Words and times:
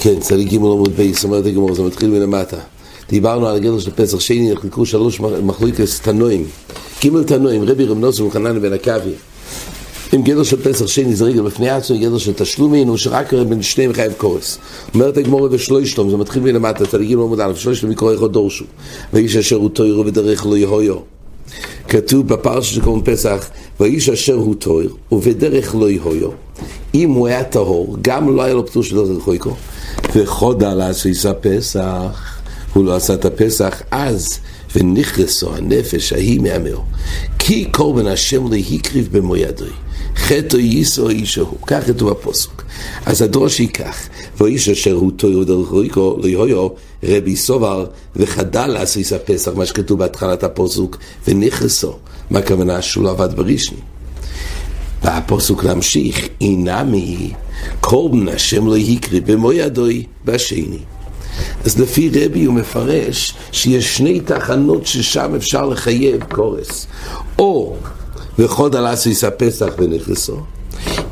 כן, 0.00 0.20
צדיק 0.20 0.52
ג' 0.52 0.54
עמוד 0.54 0.96
בייס, 0.96 1.24
אומרת 1.24 1.46
הגמור, 1.46 1.74
זה 1.74 1.82
מתחיל 1.82 2.10
מלמטה. 2.10 2.56
דיברנו 3.08 3.46
על 3.46 3.56
הגדר 3.56 3.78
של 3.78 3.90
פסח 3.90 4.20
שני, 4.20 4.52
נחלקו 4.52 4.86
שלוש 4.86 5.20
מחלוקס 5.20 6.00
תנועים. 6.00 6.44
ג' 7.04 7.22
תנועים, 7.22 7.62
רבי 7.62 7.84
רב 7.84 7.98
נוסף 7.98 8.20
וחנן 8.20 8.62
בן 8.62 8.72
עכבי. 8.72 9.12
אם 10.14 10.22
גדר 10.22 10.42
של 10.42 10.62
פסח 10.62 10.86
שני 10.86 11.14
זה 11.16 11.24
רגע 11.24 11.42
בפני 11.42 11.70
עצמו, 11.70 11.98
גדר 11.98 12.18
של 12.18 12.32
תשלומין, 12.32 12.88
הוא 12.88 12.96
שרק 12.96 13.34
בין 13.34 13.62
שניהם 13.62 13.92
חייב 13.92 14.12
קורס. 14.12 14.58
אומרת 14.94 15.16
הגמור 15.16 15.48
ושלושתום, 15.50 16.10
זה 16.10 16.16
מתחיל 16.16 16.42
מלמטה, 16.42 16.86
צדיק 16.86 17.10
ג' 17.10 17.12
עמוד 17.12 17.40
א', 17.40 17.52
שלושתום 17.54 17.92
יקרוא 17.92 18.12
איך 18.12 18.20
דורשו. 18.20 18.64
ואיש 19.12 19.36
אשר 19.36 19.56
הוא 19.56 19.70
תוירו 19.70 20.04
בדרך 20.04 20.46
לא 20.46 20.56
יהויו. 20.56 20.96
כתוב 21.88 22.28
בפרשה 22.28 22.74
שקוראים 22.74 23.04
פסח, 23.04 23.48
ואיש 23.80 24.08
אשר 24.08 24.34
הוא 24.34 24.54
תויר, 24.54 24.94
ובדרך 25.12 25.74
לא 25.74 25.90
יהויו. 25.90 26.30
אם 26.94 27.10
הוא 27.10 27.26
היה 27.26 27.44
טהור, 27.44 27.96
גם 28.02 28.36
לא 28.36 28.42
היה 28.42 28.54
לו 28.54 28.66
פטור 28.66 28.82
של 28.82 28.96
דרך 28.96 29.22
חויקו. 29.22 29.50
וחודה 30.14 30.74
לעשיס 30.74 31.26
הפסח, 31.26 32.40
הוא 32.74 32.84
לא 32.84 32.96
עשה 32.96 33.14
את 33.14 33.24
הפסח 33.24 33.82
אז, 33.90 34.38
ונכרסו 34.74 35.54
הנפש 35.56 36.12
ההיא 36.12 36.40
מהמאו. 36.40 36.82
כי 37.38 37.64
קורבן 37.64 38.06
השם 38.06 38.52
להקריב 38.52 39.08
במו 39.12 39.36
ידוי. 39.36 39.70
חטא 40.16 40.56
ייסו 40.56 41.08
איש 41.08 41.38
ההוא, 41.38 41.58
כך 41.66 41.86
כתוב 41.86 42.08
הפוסק. 42.08 42.62
אז 43.06 43.22
הדרוש 43.22 43.60
ייקח, 43.60 43.96
ואיש 44.40 44.68
אשר 44.68 44.92
הוא 44.92 45.12
תוירו 45.16 45.44
דרך 45.44 45.68
חויקו, 45.68 46.16
לא 46.22 46.28
יהויו, 46.28 46.68
רבי 47.02 47.36
סובר, 47.36 47.86
וחדל 48.16 48.66
לעשיס 48.66 49.12
הפסח, 49.12 49.52
מה 49.54 49.66
שכתוב 49.66 49.98
בהתחלת 49.98 50.44
הפוסק, 50.44 50.96
ונכרסו. 51.28 51.96
מה 52.30 52.38
הכוונה? 52.38 52.82
שהוא 52.82 53.04
לא 53.04 53.10
עבד 53.10 53.36
בראשון. 53.36 53.78
והפוסק 55.02 55.64
להמשיך, 55.64 56.28
אינמי 56.40 57.32
קורבן 57.80 58.28
השם 58.28 58.66
לא 58.66 58.76
יקרי 58.76 59.20
במו 59.20 59.52
ידוי 59.52 60.04
בשני. 60.24 60.78
אז 61.64 61.80
לפי 61.80 62.10
רבי 62.14 62.44
הוא 62.44 62.54
מפרש 62.54 63.34
שיש 63.52 63.96
שני 63.96 64.20
תחנות 64.20 64.86
ששם 64.86 65.34
אפשר 65.34 65.66
לחייב 65.66 66.24
קורס. 66.24 66.86
או 67.38 67.76
וחוד 68.38 68.76
על 68.76 68.92
אסיס 68.92 69.24
הפסח 69.24 69.72
ונכנסו. 69.78 70.40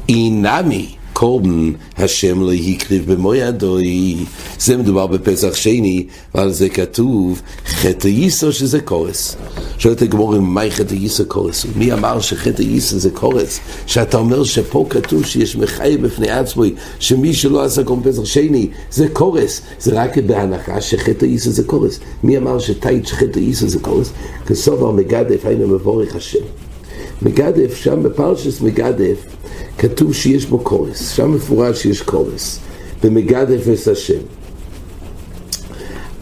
אינמי 0.08 0.94
קורבן 1.14 1.72
השם 1.96 2.42
לא 2.42 2.52
הקריב 2.52 3.12
במו 3.12 3.34
ידוי. 3.34 4.16
זה 4.58 4.76
מדובר 4.76 5.06
בפסח 5.06 5.54
שני, 5.54 6.06
ועל 6.34 6.52
זה 6.52 6.68
כתוב 6.68 7.42
חטא 7.66 8.08
ייסו 8.08 8.52
שזה 8.52 8.80
קורס. 8.80 9.36
שואלת 9.78 10.02
הגמור, 10.02 10.38
מהי 10.38 10.70
חטא 10.70 10.94
ייסו 10.94 11.24
קורס? 11.28 11.66
מי 11.76 11.92
אמר 11.92 12.20
שחטא 12.20 12.62
ייסו 12.62 12.98
זה 12.98 13.10
קורס? 13.10 13.60
שאתה 13.86 14.16
אומר 14.16 14.44
שפה 14.44 14.86
כתוב 14.90 15.26
שיש 15.26 15.56
מחייב 15.56 16.06
בפני 16.06 16.30
עצמו, 16.30 16.62
שמי 16.98 17.34
שלא 17.34 17.64
עשה 17.64 17.84
קורבן 17.84 18.12
פסח 18.12 18.24
שני 18.24 18.68
זה 18.90 19.08
קורס. 19.08 19.60
זה 19.78 20.02
רק 20.02 20.18
בהנחה 20.18 20.80
שחטא 20.80 21.24
ייסו 21.24 21.50
זה 21.50 21.62
קורס. 21.64 21.98
מי 22.22 22.38
אמר 22.38 22.58
שטייט 22.58 23.06
שחטא 23.06 23.38
ייסו 23.38 23.68
זה 23.68 23.78
קורס? 23.78 24.10
כסובר 24.46 24.90
מגדף 24.90 25.44
היינו 25.44 25.68
מבורך 25.68 26.16
השם. 26.16 26.63
מגדף, 27.24 27.74
שם 27.74 28.02
בפרשס 28.02 28.60
מגדף, 28.60 29.24
כתוב 29.78 30.14
שיש 30.14 30.46
בו 30.46 30.58
קורס, 30.58 31.10
שם 31.10 31.32
מפורש 31.32 31.82
שיש 31.82 32.02
קורס, 32.02 32.58
במגדף 33.04 33.68
אס 33.68 33.88
השם. 33.88 34.20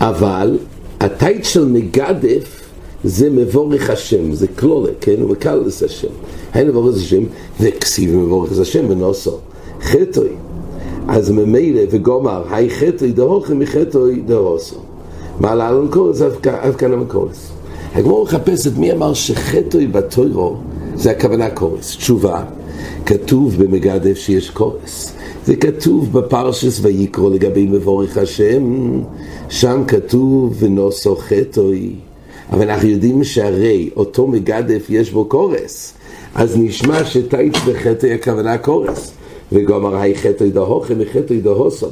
אבל 0.00 0.58
הטייט 1.00 1.44
של 1.44 1.64
מגדף 1.64 2.60
זה 3.04 3.30
מבורך 3.30 3.90
השם, 3.90 4.32
זה 4.32 4.46
כלולה, 4.48 4.90
כן? 5.00 5.14
הוא 5.20 5.30
מקל 5.30 5.60
את 5.60 5.82
השם. 5.82 6.08
היי 6.54 6.64
מבורך 6.64 6.96
השם, 6.96 7.22
וכסיב 7.60 8.16
מבורך 8.16 8.58
השם 8.58 8.88
בנוסו. 8.88 9.38
חטוי. 9.82 10.28
אז 11.08 11.30
ממילא 11.30 11.80
וגומר, 11.90 12.44
היי 12.50 12.70
חטוי 12.70 13.12
דהוכם 13.12 13.58
מחטוי 13.58 14.22
דהוסו. 14.26 14.76
מה 15.40 15.54
לעלון 15.54 15.88
קורס, 15.90 16.22
אף 16.46 16.76
כאן 16.76 16.92
המקורס. 16.92 17.52
הגמור 17.94 18.24
מחפשת 18.24 18.76
מי 18.76 18.92
אמר 18.92 19.14
שחטוי 19.14 19.86
בתוירו 19.86 20.56
זה 20.94 21.10
הכוונה 21.10 21.50
קורס. 21.50 21.96
תשובה, 21.96 22.44
כתוב 23.06 23.62
במגדף 23.62 24.18
שיש 24.18 24.50
קורס. 24.50 25.12
זה 25.46 25.56
כתוב 25.56 26.12
בפרשס 26.12 26.80
ויקרו 26.82 27.30
לגבי 27.30 27.66
מבורך 27.66 28.16
השם, 28.16 29.00
שם 29.48 29.82
כתוב 29.88 30.56
ונוסו 30.58 31.16
חטוי. 31.16 31.92
אבל 32.52 32.70
אנחנו 32.70 32.88
יודעים 32.88 33.24
שהרי 33.24 33.90
אותו 33.96 34.26
מגדף 34.26 34.86
יש 34.88 35.10
בו 35.10 35.24
קורס, 35.24 35.94
אז 36.34 36.56
נשמע 36.58 37.04
שטייץ 37.04 37.54
בחטוי 37.66 38.12
הכוונה 38.12 38.58
קורס. 38.58 39.12
וגומר 39.52 39.96
היי 39.96 40.14
חטוי 40.14 40.50
דהוכם 40.50 40.94
וחטוי 40.98 41.40
דהוסו. 41.40 41.86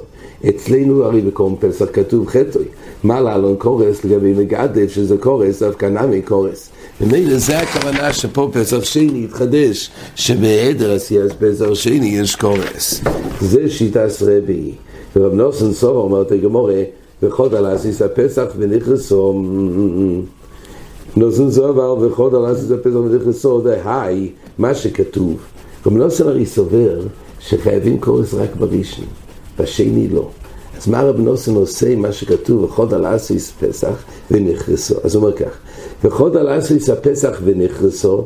אצלנו 0.49 1.05
הרי 1.05 1.21
בקורם 1.21 1.55
פסח 1.61 1.87
כתוב 1.93 2.29
חטוי. 2.29 2.65
מה 3.05 3.21
לעלון 3.21 3.57
קורס 3.57 4.05
לגבי 4.05 4.33
מגדף 4.33 4.91
שזה 4.91 5.17
קורס, 5.17 5.63
דווקא 5.63 5.87
נמי 5.87 6.23
קורס. 6.23 6.71
ומילא 7.01 7.39
זה 7.39 7.59
הכוונה 7.59 8.13
שפה 8.13 8.51
פסח 8.53 8.85
שני 8.85 9.25
יתחדש, 9.25 9.91
שבעדר 10.15 10.93
עשיית 10.93 11.33
פסח 11.33 11.75
שני 11.75 12.07
יש 12.07 12.37
קורס. 12.37 13.01
זה 13.41 13.71
שיטס 13.71 14.23
רבי. 14.23 14.73
ורב 15.17 15.35
נוסן 15.35 15.73
סובר 15.73 16.01
אומרת 16.01 16.33
הגמורה, 16.33 16.83
וחוד 17.23 17.55
על 17.55 17.67
עשיס 17.67 18.03
הפסח 18.03 18.47
ונכנסו 18.57 19.43
נוסן 21.17 21.51
סובר 21.51 21.97
וחוד 22.01 22.35
על 22.35 22.47
עשיס 22.47 22.71
הפסח 22.71 22.97
ונכנסו 22.97 23.63
היי, 23.85 24.31
מה 24.59 24.75
שכתוב. 24.75 25.37
רב 25.87 25.93
נוסן 25.93 26.29
הרי 26.29 26.47
סובר 26.47 27.01
שחייבים 27.41 28.01
קורס 28.01 28.35
רק 28.35 28.57
בראשון, 28.57 29.07
בשני 29.59 30.09
לא. 30.09 30.29
אז 30.81 30.89
מה 30.89 31.03
רב 31.03 31.21
נוסן 31.21 31.55
עושה 31.55 31.93
עם 31.93 32.03
מה 32.03 32.13
שכתוב 32.13 32.63
וחוד 32.63 32.95
על 32.95 33.07
עשיס 33.07 33.53
פסח 33.61 34.05
ונכנסו? 34.31 34.95
אז 35.05 35.15
הוא 35.15 35.25
אומר 35.25 35.37
כך, 35.37 35.53
וחוד 36.05 36.37
על 36.37 36.49
עשיס 36.49 36.91
הפסח 36.91 37.41
ונכנסו, 37.45 38.25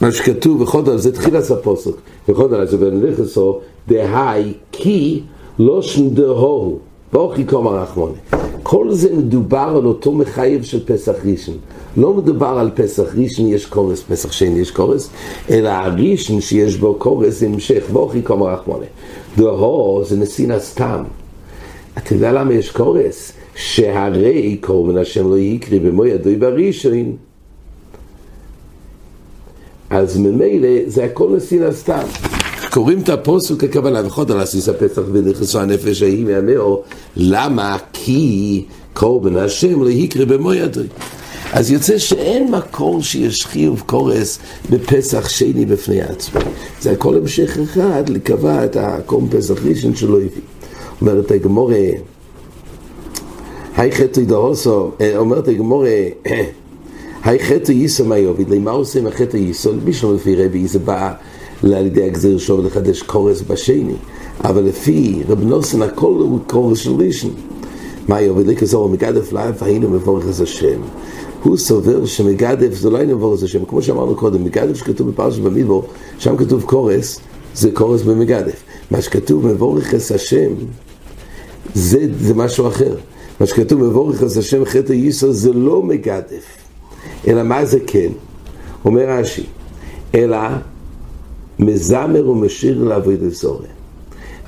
מה 0.00 0.12
שכתוב 0.12 0.60
וחוד 0.60 0.88
על 0.88 0.98
זה 0.98 1.12
תחילת 1.12 1.50
הפוסק, 1.50 1.90
וחוד 2.28 2.54
על 2.54 2.62
עשיס 2.62 2.78
ונכנסו, 2.80 3.60
דהי 3.88 4.52
כי 4.72 5.22
לא 5.58 5.82
שנדהו, 5.82 6.78
באוכי 7.12 7.44
קומר 7.44 7.82
רחמונה. 7.82 8.14
כל 8.62 8.92
זה 8.92 9.14
מדובר 9.14 9.74
על 9.76 9.86
אותו 9.86 10.12
מחייב 10.12 10.62
של 10.62 10.84
פסח 10.86 11.14
ראשון. 11.24 11.56
לא 11.96 12.14
מדובר 12.14 12.58
על 12.58 12.70
פסח 12.74 13.14
ראשון 13.14 13.46
יש 13.46 13.66
קורס, 13.66 14.02
פסח 14.02 14.32
שני 14.32 14.58
יש 14.60 14.70
קורס, 14.70 15.10
אלא 15.50 15.68
הראשון 15.68 16.40
שיש 16.40 16.76
בו 16.76 16.94
קורס 16.94 17.40
זה 17.40 17.46
המשך, 17.46 17.84
באוכי 17.92 18.22
קומר 18.22 18.46
רחמונה. 18.54 18.86
דהו 19.36 20.04
זה 20.04 20.16
נסין 20.16 20.50
הסתם. 20.50 21.02
אתה 21.98 22.14
יודע 22.14 22.32
למה 22.32 22.54
יש 22.54 22.70
קורס? 22.70 23.32
שהרי 23.54 24.56
קורבן 24.60 24.98
השם 24.98 25.30
לא 25.30 25.38
יקרי 25.38 25.78
במו 25.78 26.06
ידוי 26.06 26.36
בראשון. 26.36 27.16
אז 29.90 30.18
ממילא 30.18 30.68
זה 30.86 31.04
הכל 31.04 31.28
נסין 31.36 31.62
הסתם. 31.62 32.02
קוראים 32.70 33.00
את 33.00 33.08
הפוסק 33.08 33.64
הכוונה, 33.64 34.06
וחוד 34.06 34.30
על 34.30 34.40
עשיס 34.40 34.68
הפסח 34.68 35.02
ונכנסו 35.12 35.60
הנפש 35.60 36.02
ההיא 36.02 36.24
מהמאו, 36.24 36.82
למה? 37.16 37.76
כי 37.92 38.64
קורבן 38.94 39.36
השם 39.36 39.82
לא 39.82 39.90
יקרה 39.90 40.24
במו 40.26 40.54
ידוי. 40.54 40.86
אז 41.52 41.70
יוצא 41.70 41.98
שאין 41.98 42.50
מקור 42.50 43.02
שיש 43.02 43.46
חיוב 43.46 43.82
קורס 43.86 44.38
בפסח 44.70 45.28
שני 45.28 45.66
בפני 45.66 46.02
עצמו. 46.02 46.40
זה 46.80 46.90
הכל 46.90 47.16
המשך 47.16 47.58
אחד 47.62 48.08
לקבע 48.08 48.64
את 48.64 48.76
הקורבן 48.76 49.38
פסח 49.38 49.64
ראשון 49.64 49.96
שלא 49.96 50.16
הביא. 50.16 50.42
אומרת 51.00 51.30
הגמורה, 51.30 51.76
היי 53.76 53.92
חטא 53.92 54.20
דהוסו, 54.20 54.90
אומרת 55.16 55.48
הגמורה, 55.48 55.88
היי 57.24 57.38
חטא 57.38 57.72
ייסו 57.72 58.04
מה 58.04 58.18
יוביד, 58.18 58.50
למה 58.50 58.70
עושה 58.70 58.98
עם 58.98 59.06
החטא 59.06 59.36
ייסו? 59.36 59.72
מישהו 59.84 60.14
לפי 60.14 60.36
רבי 60.36 60.68
זה 60.68 60.78
בא 60.78 61.12
על 61.62 61.86
ידי 61.86 62.04
הגזיר 62.04 62.38
שוב 62.38 62.66
לחדש 62.66 63.02
קורס 63.02 63.42
בשני, 63.42 63.94
אבל 64.44 64.62
לפי 64.62 65.22
רב 65.28 65.44
נוסן 65.44 65.82
הכל 65.82 66.14
הוא 66.20 66.38
קורס 66.46 66.78
של 66.78 66.92
ראשון. 66.92 67.34
מה 68.08 68.20
יוביד 68.20 68.46
לכזור 68.46 68.88
מגדף 68.88 69.32
לאף 69.32 69.62
היינו 69.62 69.90
מבורך 69.90 70.24
את 70.24 70.40
השם. 70.42 70.80
הוא 71.42 71.56
סובר 71.56 72.04
שמגדף 72.04 72.74
זה 72.74 72.90
לא 72.90 72.98
היינו 72.98 73.16
מבורך 73.16 73.38
את 73.38 73.44
השם, 73.44 73.64
כמו 73.64 73.82
שאמרנו 73.82 74.14
קודם, 74.14 74.44
מגדף 74.44 74.76
שכתוב 74.76 75.10
בפרשת 75.10 75.40
במדבור, 75.40 75.84
שם 76.18 76.36
כתוב 76.36 76.62
קורס, 76.62 77.20
זה 77.56 77.70
קורס 77.70 78.02
במגדף. 78.02 78.62
מה 78.90 79.02
שכתוב 79.02 79.46
מבורך 79.46 79.94
את 79.94 80.10
השם, 80.14 80.52
זה, 81.74 82.06
זה 82.20 82.34
משהו 82.34 82.68
אחר. 82.68 82.96
מה 83.40 83.46
שכתוב 83.46 83.82
מבורך 83.82 84.22
את 84.22 84.36
השם 84.36 84.64
חטא 84.64 84.92
ייסו 84.92 85.32
זה 85.32 85.52
לא 85.52 85.82
מגדף, 85.82 86.44
אלא 87.28 87.42
מה 87.42 87.64
זה 87.64 87.78
כן? 87.86 88.08
אומר 88.84 89.04
רש"י, 89.08 89.46
אלא 90.14 90.38
מזמר 91.58 92.30
ומשאיר 92.30 92.84
לעבוד 92.84 93.28
זורם. 93.28 93.64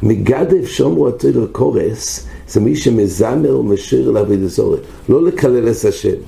מגדף 0.02 0.66
שומרו 0.66 1.08
התויר 1.08 1.49
קורס 1.52 2.26
זה 2.49 2.61
מי 2.61 2.76
שמזמר 2.76 3.58
ומשאיר 3.58 4.11
לעבוד 4.11 4.46
זורם, 4.46 4.78
לא 5.08 5.25
לקלל 5.25 5.70
את 5.70 5.84
השם. 5.84 6.19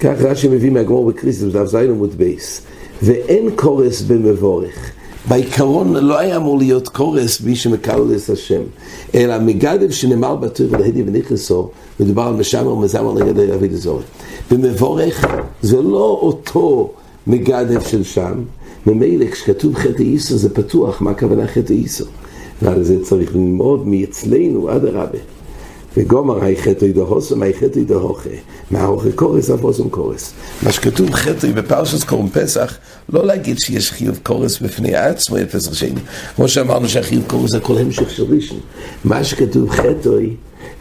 כך 0.00 0.14
רש"י 0.20 0.48
מביא 0.48 0.70
מהגמור 0.70 1.10
בקריסטוס, 1.10 1.52
דף 1.52 1.66
זין 1.66 1.90
עמוד 1.90 2.14
בייס. 2.14 2.60
ואין 3.02 3.50
קורס 3.56 4.02
במבורך. 4.02 4.93
בעיקרון 5.28 5.94
לא 5.96 6.18
היה 6.18 6.36
אמור 6.36 6.58
להיות 6.58 6.88
קורס 6.88 7.40
מי 7.40 7.56
שמקלל 7.56 8.16
את 8.16 8.30
השם, 8.30 8.60
אלא 9.14 9.38
מגדב 9.38 9.90
שנאמר 9.90 10.36
בתור 10.36 10.66
ולהדי 10.70 11.02
ונכנסו, 11.06 11.70
מדובר 12.00 12.22
על 12.22 12.34
משמר 12.34 12.72
ומזמר 12.72 13.14
נגד 13.14 13.50
אבי 13.50 13.68
דזורת. 13.68 14.04
במבורך 14.50 15.24
זה 15.62 15.82
לא 15.82 16.18
אותו 16.22 16.92
מגדב 17.26 17.80
של 17.80 18.02
שם, 18.02 18.42
ממילא 18.86 19.26
כשכתוב 19.30 19.74
חטא 19.74 20.02
איסו 20.02 20.36
זה 20.36 20.54
פתוח, 20.54 21.02
מה 21.02 21.10
הכוונה 21.10 21.46
חטא 21.46 21.72
איסו? 21.72 22.04
ועל 22.62 22.82
זה 22.82 23.04
צריך 23.04 23.34
ללמוד 23.34 23.88
מאצלנו, 23.88 24.76
אדרבה. 24.76 25.18
וגומר 25.96 26.44
היי 26.44 26.56
חטאי 26.56 26.92
דהוסם, 26.92 27.42
היי 27.42 27.54
חטאי 27.54 27.84
דהוכה. 27.84 28.30
מההוכה 28.70 29.12
קורס 29.14 29.50
אף 29.50 29.64
אוסם 29.64 29.88
קורס. 29.88 30.32
מה 30.62 30.72
שכתוב 30.72 31.10
חטאי 31.10 31.52
בפרשת 31.52 32.04
קורם 32.04 32.28
פסח, 32.28 32.76
לא 33.08 33.26
להגיד 33.26 33.58
שיש 33.58 33.92
חיוב 33.92 34.18
קורס 34.22 34.58
בפני 34.58 34.94
עצמו 34.94 35.38
את 35.38 35.50
פסח 35.50 35.74
שני. 35.74 36.00
כמו 36.36 36.48
שאמרנו 36.48 36.88
שהחיוב 36.88 37.24
קורס 37.26 37.50
זה 37.50 37.60
כל 37.60 37.78
המשך 37.78 38.10
של 38.10 38.24
ראשון. 38.34 38.60
מה 39.04 39.24
שכתוב 39.24 39.70
חטאי 39.70 40.34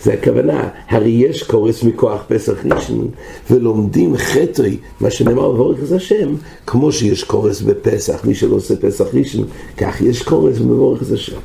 זה 0.04 0.14
הכוונה, 0.14 0.70
הרי 0.90 1.10
יש 1.10 1.44
קורס 1.44 1.84
מכוח 1.84 2.24
פסח 2.28 2.54
ראשון, 2.66 3.10
ולומדים 3.52 4.18
חטאי, 4.18 4.78
מה 5.00 5.12
שנאמר 5.12 5.52
בבורך 5.52 5.80
את 5.84 5.92
השם, 5.92 6.36
כמו 6.66 6.92
שיש 6.92 7.24
קורס 7.24 7.62
בפסח, 7.62 8.26
מי 8.26 8.36
שלא 8.36 8.56
עושה 8.56 8.76
פסח 8.76 9.06
ראשון, 9.14 9.46
כך 9.78 10.02
יש 10.02 10.24
קורס 10.24 10.58
בבורך 10.58 11.02
את 11.02 11.12
השם. 11.12 11.38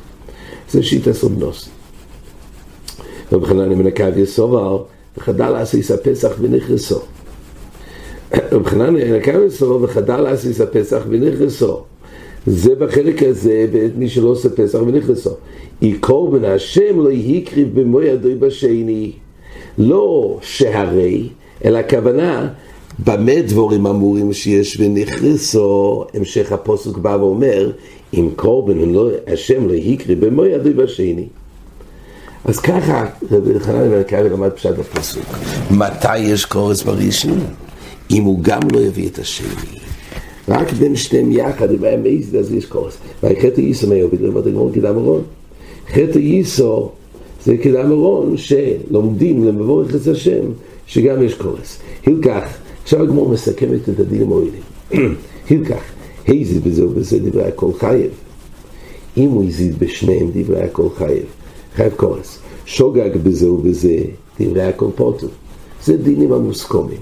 זה 0.71 0.83
שיטה 0.83 1.13
סובנוס. 1.13 1.69
רב 3.31 3.45
חנני 3.45 3.75
בן 3.75 3.87
עקביה 3.87 4.25
סובר, 4.25 4.83
וחדל 5.17 5.55
עשיס 5.55 5.91
הפסח 5.91 6.31
ונכרסו. 6.39 6.99
רב 8.51 8.65
חנני 8.65 9.05
בן 9.05 9.15
עקביה 9.15 9.49
סובר, 9.49 9.83
וחדל 9.83 10.25
עשיס 10.25 10.61
הפסח 10.61 11.01
ונכרסו. 11.09 11.83
זה 12.45 12.75
בחלק 12.75 13.23
הזה, 13.23 13.65
ואת 13.71 13.91
מי 13.97 14.09
שלא 14.09 14.29
עושה 14.29 14.49
פסח 14.49 14.79
ונכרסו. 14.87 15.31
עיקור 15.79 16.31
בן 16.31 16.43
השם 16.45 16.99
לא 16.99 17.09
יקריב 17.11 17.79
במו 17.79 18.01
ידוי 18.01 18.35
בשני. 18.35 19.11
לא 19.77 20.37
שהרי, 20.41 21.29
אלא 21.65 21.77
הכוונה, 21.77 22.49
במה 23.05 23.41
דבורים 23.41 23.87
אמורים 23.87 24.33
שיש 24.33 24.79
ונכרסו, 24.79 26.05
המשך 26.13 26.51
הפוסק 26.51 26.97
בא 26.97 27.17
ואומר, 27.19 27.71
אם 28.13 28.29
קורבן 28.35 28.77
לא, 28.77 29.09
השם 29.27 29.67
לא 29.67 29.73
יקריב 29.73 30.25
במו 30.25 30.45
ידוי 30.45 30.73
בשני. 30.73 31.27
אז 32.45 32.59
ככה, 32.59 33.05
רבי 33.31 33.59
חנן 33.59 33.89
בן 33.89 33.99
עקבי 33.99 34.29
למד 34.29 34.49
פשט 34.49 34.79
הפסוק. 34.79 35.25
מתי 35.71 36.17
יש 36.17 36.45
קורס 36.45 36.83
בראשון? 36.83 37.39
אם 38.11 38.23
הוא 38.23 38.39
גם 38.41 38.59
לא 38.71 38.79
יביא 38.79 39.09
את 39.09 39.19
השני. 39.19 39.79
רק 40.47 40.73
בין 40.73 40.95
שניהם 40.95 41.31
יחד, 41.31 41.71
אם 41.71 41.83
היה 41.83 41.97
מייסד, 41.97 42.35
אז 42.35 42.53
יש 42.53 42.65
קורס. 42.65 42.97
חטא 43.21 43.61
ייסו 43.61 43.87
מי 43.87 44.01
עובד 44.01 44.21
ללמוד 44.21 44.47
הגמור 44.47 44.71
קדם 44.73 44.97
ארון. 44.97 45.23
חטא 45.89 46.17
ייסו 46.17 46.89
זה 47.45 47.57
קדם 47.57 47.91
ארון 47.91 48.37
שלומדים 48.37 49.47
למבורך 49.47 49.95
את 49.95 50.07
השם, 50.07 50.45
שגם 50.87 51.23
יש 51.23 51.33
קורס. 51.33 51.79
הילקח, 52.05 52.49
עכשיו 52.83 53.03
הגמור 53.03 53.29
מסכמת 53.29 53.89
את 53.89 53.99
הדין 53.99 54.21
המועילים. 54.21 54.61
הילקח, 55.49 55.83
היזיד 56.27 56.63
בזה 56.63 56.85
ובזה 56.85 57.19
דברי 57.19 57.43
הכל 57.43 57.71
חייב. 57.79 58.11
אם 59.17 59.29
הוא 59.29 59.43
הזיד 59.43 59.79
בשניהם 59.79 60.31
דברי 60.33 60.61
הכל 60.61 60.87
חייב. 60.97 61.25
חייב 61.79 61.93
קורס. 61.93 62.39
שוגג 62.65 63.17
בזה 63.23 63.51
ובזה, 63.51 63.97
דברי 64.39 64.63
הכל 64.63 64.89
פוטו. 64.95 65.27
זה 65.85 65.97
דינים 65.97 66.33
המוסכומים. 66.33 66.97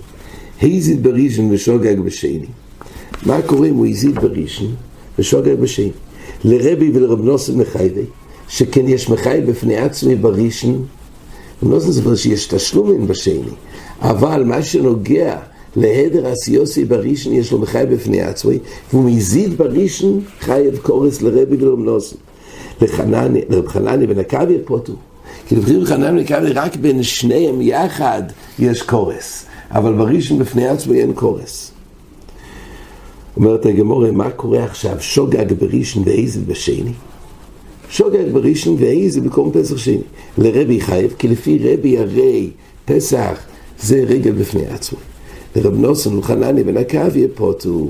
הזיד 0.62 1.04
בראשון 1.04 1.52
ושוגג 1.52 2.00
בשני. 2.00 2.46
מה 3.26 3.42
קורה 3.42 3.68
אם 3.68 3.76
הוא 3.76 3.88
הזיד 3.88 4.16
בראשון 4.16 4.76
ושוגג 5.20 5.56
בשני? 5.56 5.92
לרבי 6.44 6.92
ולרב 6.94 7.22
נוסן 7.22 7.58
מחייבי, 7.58 8.06
שכן 8.48 8.88
יש 8.88 9.10
מחייב 9.10 9.50
בפני 9.50 9.78
עצמי 9.78 10.16
בראשון, 10.16 10.86
רב 11.64 11.70
נוסן 11.70 11.92
סבר 11.92 12.16
שיש 12.16 12.46
תשלומים 12.46 13.08
בשני, 13.08 13.42
אבל 14.02 14.44
מה 14.44 14.62
שנוגע 14.62 15.40
להדר 15.76 16.34
אסיוסי 16.34 16.86
בראשון 16.86 17.34
יש 17.34 17.52
לו 17.52 17.60
מחייב 17.60 17.94
בפני 17.94 18.22
עצמי, 18.22 18.60
והוא 18.94 19.06
מזיד 19.12 19.58
בראשון 19.58 20.22
חייב 20.40 20.78
קורס 20.78 21.22
לרבי 21.22 21.56
ולרב 21.56 21.80
נוסן. 21.80 22.16
לרב 22.82 23.68
חנני 23.68 24.06
עקביה 24.20 24.58
פוטו. 24.66 24.94
כי 25.48 25.56
רב 25.56 25.86
חנני 25.86 26.22
עקביה 26.22 26.64
רק 26.64 26.76
בין 26.76 27.04
שניהם 27.04 27.62
יחד 27.62 28.24
יש 28.60 28.82
קורס, 28.82 29.46
אבל 29.72 29.94
בראשון 29.94 30.40
בפני 30.40 30.68
עצמו 30.68 30.94
אין 30.94 31.14
קורס. 31.14 31.72
אומרת 33.38 33.66
הגמורה, 33.66 34.12
מה 34.12 34.30
קורה 34.30 34.64
עכשיו? 34.64 34.96
שוגג 35.00 35.54
בראשון 35.54 36.04
ואיזה 36.06 36.40
בשני? 36.48 36.92
שוגג 37.90 38.32
בראשון 38.34 38.76
ואיזה 38.80 39.22
במקום 39.22 39.52
פסח 39.52 39.78
שני. 39.78 39.98
לרבי 40.38 40.82
חייב, 40.82 41.14
כי 41.18 41.28
לפי 41.28 41.60
רבי 41.64 41.98
הרי 41.98 42.50
פסח 42.86 43.38
זה 43.80 44.04
רגל 44.08 44.32
בפני 44.32 44.66
עצמו. 44.68 45.00
לרב 45.56 45.80
נוסון 45.80 46.22
בן 46.64 46.78
עקביה 46.78 47.28
פוטו. 47.36 47.90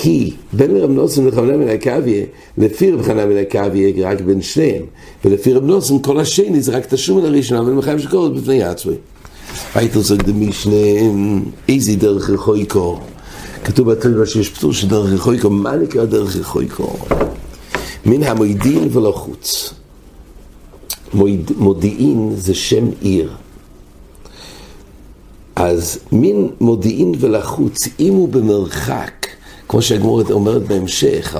כי 0.00 0.32
בין 0.52 0.76
רב 0.76 0.90
נוסון 0.90 1.28
וחנן 1.28 1.64
בן 1.64 1.68
עקביה, 1.68 2.24
לפי 2.58 2.90
רב 2.92 3.02
חנן 3.02 3.28
בן 3.28 3.36
עקביה 3.36 4.10
רק 4.10 4.20
בין 4.20 4.42
שניהם, 4.42 4.82
ולפי 5.24 5.52
רב 5.52 5.64
נוסון 5.64 6.02
כל 6.02 6.20
השני 6.20 6.60
זה 6.60 6.76
רק 6.76 6.86
תשום 6.86 7.24
לראשונה, 7.24 7.60
אבל 7.60 7.72
מחייב 7.72 7.98
שקורת 7.98 8.32
בפני 8.32 8.62
עצמי. 8.62 8.94
היית 9.74 9.96
רוצה 9.96 10.16
קדמי 10.16 10.52
שניהם, 10.52 11.44
איזה 11.68 11.96
דרך 11.96 12.30
רחויקו. 12.30 12.98
כתוב 13.64 13.90
בתורה 13.92 14.26
שיש 14.26 14.48
פטור 14.48 14.72
של 14.72 14.88
דרך 14.88 15.12
רחויקו, 15.12 15.50
מה 15.50 15.76
נקרא 15.76 16.04
דרך 16.04 16.36
רחויקו? 16.36 16.96
מן 18.06 18.22
המוידין 18.22 18.88
ולחוץ. 18.92 19.74
מודיעין 21.56 22.32
זה 22.36 22.54
שם 22.54 22.84
עיר. 23.00 23.30
אז 25.56 25.98
מן 26.12 26.46
מודיעין 26.60 27.14
ולחוץ, 27.18 27.88
אם 28.00 28.14
הוא 28.14 28.28
במרחק 28.28 29.17
כמו 29.68 29.82
שהגמורת 29.82 30.30
אומרת 30.30 30.62
בהמשך, 30.62 31.36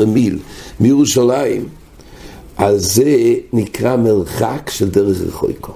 14-15 0.00 0.04
מיל 0.06 0.38
מירושלים, 0.80 1.68
אז 2.58 2.94
זה 2.94 3.34
נקרא 3.52 3.96
מרחק 3.96 4.70
של 4.72 4.90
דרך 4.90 5.20
רחויקו. 5.20 5.72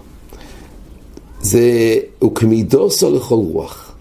זה, 1.40 1.98
הוא 2.18 2.34
כמידוסו 2.34 3.16
לכל 3.16 3.34
רוח. 3.34 3.92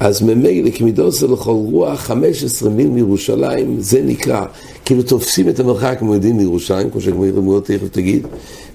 אז 0.00 0.22
ממילא 0.22 0.70
כמידוסו 0.70 1.32
לכל 1.32 1.50
רוח, 1.50 2.00
15 2.00 2.70
מיל 2.70 2.88
מירושלים, 2.88 3.80
זה 3.80 4.02
נקרא, 4.02 4.44
כאילו 4.84 5.02
תופסים 5.02 5.48
את 5.48 5.60
המרחק 5.60 5.98
מועדים 6.02 6.36
מירושלים, 6.36 6.90
כמו 6.90 7.00
שהגמורת 7.00 7.64
תכף 7.64 7.88
תגיד, 7.88 8.26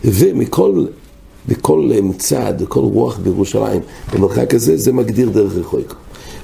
ומכל 0.05 0.85
בכל 1.47 1.91
צד, 2.17 2.53
בכל 2.61 2.79
רוח 2.79 3.17
בירושלים, 3.17 3.81
במרחק 4.13 4.53
הזה, 4.53 4.77
זה 4.77 4.93
מגדיר 4.93 5.29
דרך 5.29 5.55
רחויקו. 5.55 5.95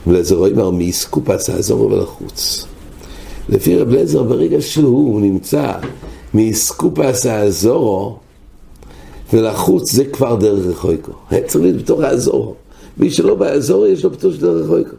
ולעזר 0.08 0.36
אומר 0.36 0.70
מאסקופס 0.70 1.50
האזור 1.50 1.82
ולחוץ. 1.82 2.66
לפי 3.50 3.78
רב 3.78 3.90
לזר 3.90 4.24
ברגע 4.24 4.62
שהוא 4.62 5.22
נמצא 5.22 5.72
מאסקופס 6.34 7.26
האזורו 7.26 8.18
ולחוץ 9.34 9.92
זה 9.92 10.06
כבר 10.06 10.36
דרך 10.36 10.66
רחויקו. 10.66 11.12
צריך 11.48 11.64
להיות 11.64 11.78
בתוך 11.78 12.00
האזור. 12.00 12.56
מי 12.98 13.10
שלא 13.10 13.36
באזור 13.36 13.88
יש 13.88 14.04
לו 14.04 14.14
פטור 14.14 14.32
של 14.32 14.42
דרך 14.42 14.66
רחויקו. 14.66 14.96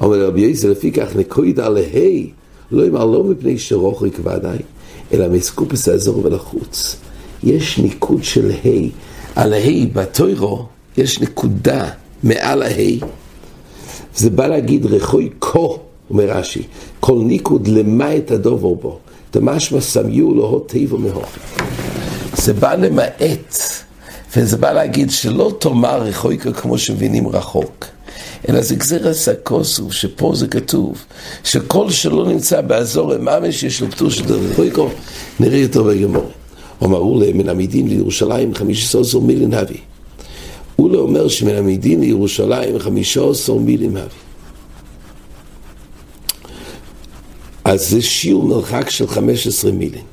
אומר 0.00 0.26
רבי 0.26 0.40
יסר 0.40 0.70
לפי 0.70 0.92
כך 0.92 1.16
נקויד 1.16 1.60
על 1.60 1.76
ההי 1.76 2.30
לא 2.72 2.86
אמר 2.86 3.04
לא 3.04 3.24
מפני 3.24 3.58
שרוחק 3.58 4.18
ודאי 4.18 4.58
אלא 5.12 5.28
מאסקופס 5.28 5.88
האזור 5.88 6.20
ולחוץ. 6.24 6.96
יש 7.44 7.78
ניקוד 7.78 8.24
של 8.24 8.50
ה' 8.50 8.88
על 9.38 9.52
הה' 9.52 9.86
בתוירו 9.92 10.66
יש 10.96 11.20
נקודה 11.20 11.90
מעל 12.22 12.62
הה' 12.62 13.06
זה 14.16 14.30
בא 14.30 14.46
להגיד 14.46 14.86
רחוי 14.86 15.30
כה, 15.40 15.58
אומר 16.10 16.24
רש"י, 16.30 16.62
כל 17.00 17.18
ניקוד 17.24 17.68
למעט 17.68 18.30
הדובר 18.30 18.74
בו, 18.74 18.98
דמשמע 19.32 19.80
סמיו 19.80 20.34
לו 20.34 20.60
טבע 20.60 20.98
מהו. 20.98 21.22
זה 22.36 22.54
בא 22.54 22.74
למעט, 22.74 23.56
וזה 24.36 24.56
בא 24.56 24.72
להגיד 24.72 25.10
שלא 25.10 25.52
תאמר 25.58 26.02
רחוי 26.02 26.38
כה 26.38 26.52
כמו 26.52 26.78
שמבינים 26.78 27.28
רחוק. 27.28 27.84
אלא 28.48 28.62
זה 28.62 28.74
גזיר 28.74 29.08
הסקוסו, 29.08 29.90
שפה 29.90 30.32
זה 30.34 30.48
כתוב, 30.48 31.04
שכל 31.44 31.90
שלא 31.90 32.26
נמצא 32.26 32.60
באזור 32.60 33.18
ממש 33.18 33.62
יש 33.62 33.80
לו 33.80 33.90
פטור 33.90 34.10
של 34.10 34.32
רחוי 34.32 34.70
כה, 34.70 34.82
נראה 35.40 35.58
יותר 35.58 35.82
בגמור. 35.82 36.30
אמרו 36.82 37.20
להם, 37.20 37.38
מן 37.38 37.48
עמידים 37.48 37.86
לירושלים 37.86 38.54
חמישה 38.54 39.00
עשר 39.00 39.18
מילין 39.18 39.54
אבי. 39.54 39.78
הוא 40.78 40.90
לא 40.90 40.98
אומר 40.98 41.28
שמן 41.28 41.54
המדין 41.54 42.00
לירושלים 42.00 42.78
חמישה 42.78 43.30
עשר 43.30 43.54
מילים 43.54 43.96
אבי. 43.96 44.14
אז 47.64 47.90
זה 47.90 48.02
שיעור 48.02 48.44
מרחק 48.44 48.90
של 48.90 49.06
חמש 49.06 49.46
עשרה 49.46 49.72
מילים. 49.72 50.04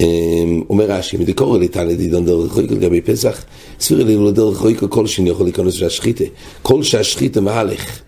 אמ, 0.00 0.62
אומר 0.70 0.84
רש"י, 0.84 1.16
מדקור 1.16 1.58
ליטן 1.58 1.88
לדידון 1.88 2.24
דרך 2.24 2.52
חויקו 2.52 2.74
לגבי 2.74 3.00
פסח, 3.00 3.44
סביר 3.80 4.00
אלינו 4.06 4.26
לדרך 4.26 4.58
חויקו 4.58 4.90
כל 4.90 5.06
שני 5.06 5.30
יכול 5.30 5.46
להיכנס 5.46 5.82
והשחיתה, 5.82 6.24
כל 6.62 6.82
שהשחיתה 6.82 7.40
מהלך. 7.40 8.00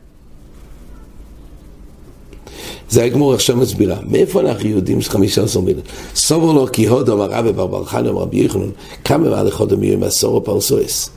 זה 2.91 3.05
הגמור 3.05 3.35
עכשיו 3.35 3.57
מסבירה. 3.57 3.97
מאיפה 4.09 4.41
אנחנו 4.41 4.69
יודעים 4.69 5.01
שחמישה 5.01 5.43
עשר 5.43 5.61
מילים? 5.61 5.83
סובר 6.15 6.53
לו 6.53 6.67
כי 6.73 6.87
הודו 6.87 7.13
אמר 7.13 7.31
רבי 7.31 7.53
בר 7.53 7.67
בר 7.67 7.85
חנא 7.85 8.09
אמר 8.09 8.21
רבי 8.21 8.45
יחנון, 8.45 8.71
כמה 9.05 9.31
מהלך 9.31 9.57
הודו 9.57 9.77
מיום 9.77 10.03
עשור 10.03 10.41
פרסואס. 10.41 11.11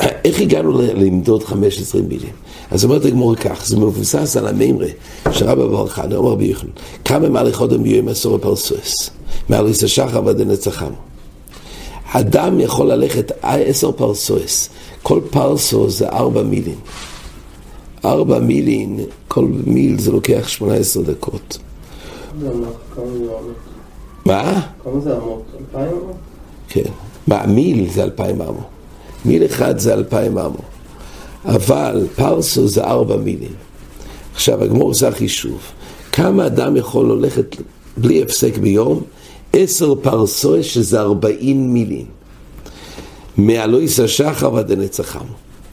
איך 0.00 0.40
הגענו 0.40 0.82
למדוד 0.82 1.44
15 1.44 2.02
מילים? 2.02 2.32
אז 2.70 2.84
אומרת 2.84 3.04
הגמור 3.04 3.34
כך, 3.34 3.66
זה 3.66 3.76
מבוסס 3.76 4.36
על 4.36 4.46
המימרה 4.46 4.88
שרבי 5.30 5.62
בר 5.62 5.86
חנא 5.86 6.14
אמר 6.14 6.30
רבי 6.30 6.44
יחנון, 6.44 6.72
כמה 7.04 7.28
מהלך 7.28 7.60
הודו 7.60 7.78
מיום 7.78 8.08
עשור 8.08 8.38
פרסואס. 8.38 9.10
מהליס 9.48 9.84
השחר 9.84 10.22
ועד 10.24 10.40
הנצחם. 10.40 10.92
אדם 12.12 12.60
יכול 12.60 12.92
ללכת 12.92 13.32
עשר 13.42 13.92
פרסואס, 13.92 14.68
כל 15.02 15.20
פרסו 15.30 15.90
זה 15.90 16.08
ארבע 16.08 16.42
מילים. 16.42 16.78
ארבע 18.04 18.38
מילין, 18.38 19.00
כל 19.28 19.46
מיל 19.66 20.00
זה 20.00 20.12
לוקח 20.12 20.48
שמונה 20.48 20.74
עשר 20.74 21.00
דקות. 21.00 21.58
מה? 24.24 24.60
כמה 24.84 25.00
זה 25.00 25.16
אמות? 25.16 25.42
אלפיים 25.60 25.88
אמות? 25.88 26.16
כן. 26.68 26.90
מה, 27.26 27.46
מיל 27.46 27.90
זה 27.90 28.02
אלפיים 28.02 28.42
אמו. 28.42 28.62
מיל 29.24 29.44
אחד 29.44 29.78
זה 29.78 29.94
אלפיים 29.94 30.38
אמו. 30.38 30.58
אבל 31.44 32.06
פרסו 32.16 32.68
זה 32.68 32.84
ארבע 32.84 33.16
מילים. 33.16 33.54
עכשיו, 34.34 34.64
הגמור 34.64 34.88
עושה 34.88 35.10
חישוב. 35.10 35.60
כמה 36.12 36.46
אדם 36.46 36.76
יכול 36.76 37.12
ללכת 37.12 37.56
בלי 37.96 38.22
הפסק 38.22 38.58
ביום? 38.58 39.02
עשר 39.52 39.94
פרסו 39.94 40.62
שזה 40.62 41.00
ארבעים 41.00 41.74
מילים. 41.74 42.06
מאלוהיס 43.38 44.00
השחר 44.00 44.54
ועד 44.54 44.70
הנצחם. 44.70 45.24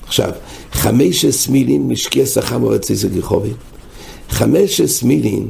עכשיו, 0.09 0.31
חמש 0.71 1.25
מילין 1.49 1.87
משקיע 1.87 2.25
שכם 2.25 2.63
ורציס 2.63 3.05
הגיחובים. 3.05 3.53
חמש 4.29 5.03
מילין 5.03 5.47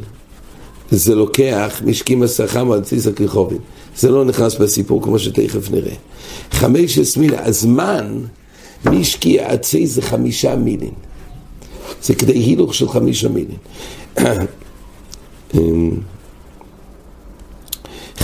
זה 0.92 1.16
לוקח 1.16 1.82
משקים 1.86 2.24
השכם 2.24 2.70
ורציס 2.70 3.08
הגיחובים. 3.08 3.58
זה 3.98 4.12
לא 4.12 4.26
נכנס 4.26 4.56
בסיפור 4.56 5.04
כמו 5.04 5.20
שתכף 5.20 5.72
נראה. 5.72 5.94
חמש 6.52 7.18
מילין, 7.18 7.40
הזמן 7.40 8.20
משקיע 8.86 9.52
עצי 9.52 9.88
זה 9.88 10.02
חמישה 10.02 10.56
מילין. 10.56 10.94
זה 12.04 12.16
כדי 12.16 12.34
הילוך 12.34 12.74
של 12.76 12.90
חמישה 12.90 13.28
מילין. 13.30 13.58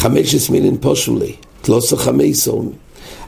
חמש 0.02 0.50
מילין 0.50 0.78
פושולי, 0.78 1.34
תלוסו 1.62 1.98
חמש 1.98 2.50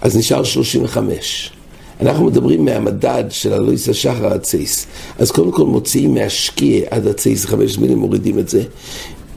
אז 0.01 0.17
נשאר 0.17 0.43
שלושים 0.43 0.83
וחמש. 0.83 1.56
אנחנו 2.01 2.25
מדברים 2.25 2.65
מהמדד 2.65 3.23
של 3.29 3.53
הלויס 3.53 3.89
השחר 3.89 4.33
הצייס. 4.33 4.85
אז 5.19 5.31
קודם 5.31 5.51
כל 5.51 5.65
מוציאים 5.65 6.13
מהשקיע 6.13 6.87
עד 6.89 7.07
הצייס, 7.07 7.45
חמש 7.45 7.77
מילים 7.77 7.97
מורידים 7.97 8.39
את 8.39 8.49
זה, 8.49 8.63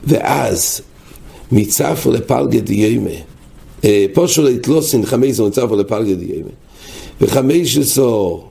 ואז 0.03 0.81
מצפו 1.51 2.11
לפלגה 2.11 2.59
דיימה, 2.59 3.09
אה, 3.85 4.05
פושו 4.13 4.43
להתלוסין 4.43 5.05
חמש 5.05 5.31
זה 5.31 5.43
מצפו 5.43 5.75
לפלגה 5.75 6.13
דיימה, 6.13 6.49
וחמש 7.21 7.77
עשור, 7.77 8.49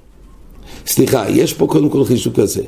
סליחה, 0.87 1.31
יש 1.31 1.53
פה 1.53 1.67
קודם 1.67 1.91
כל 1.91 2.05
חישוק 2.05 2.41
כזה. 2.41 2.63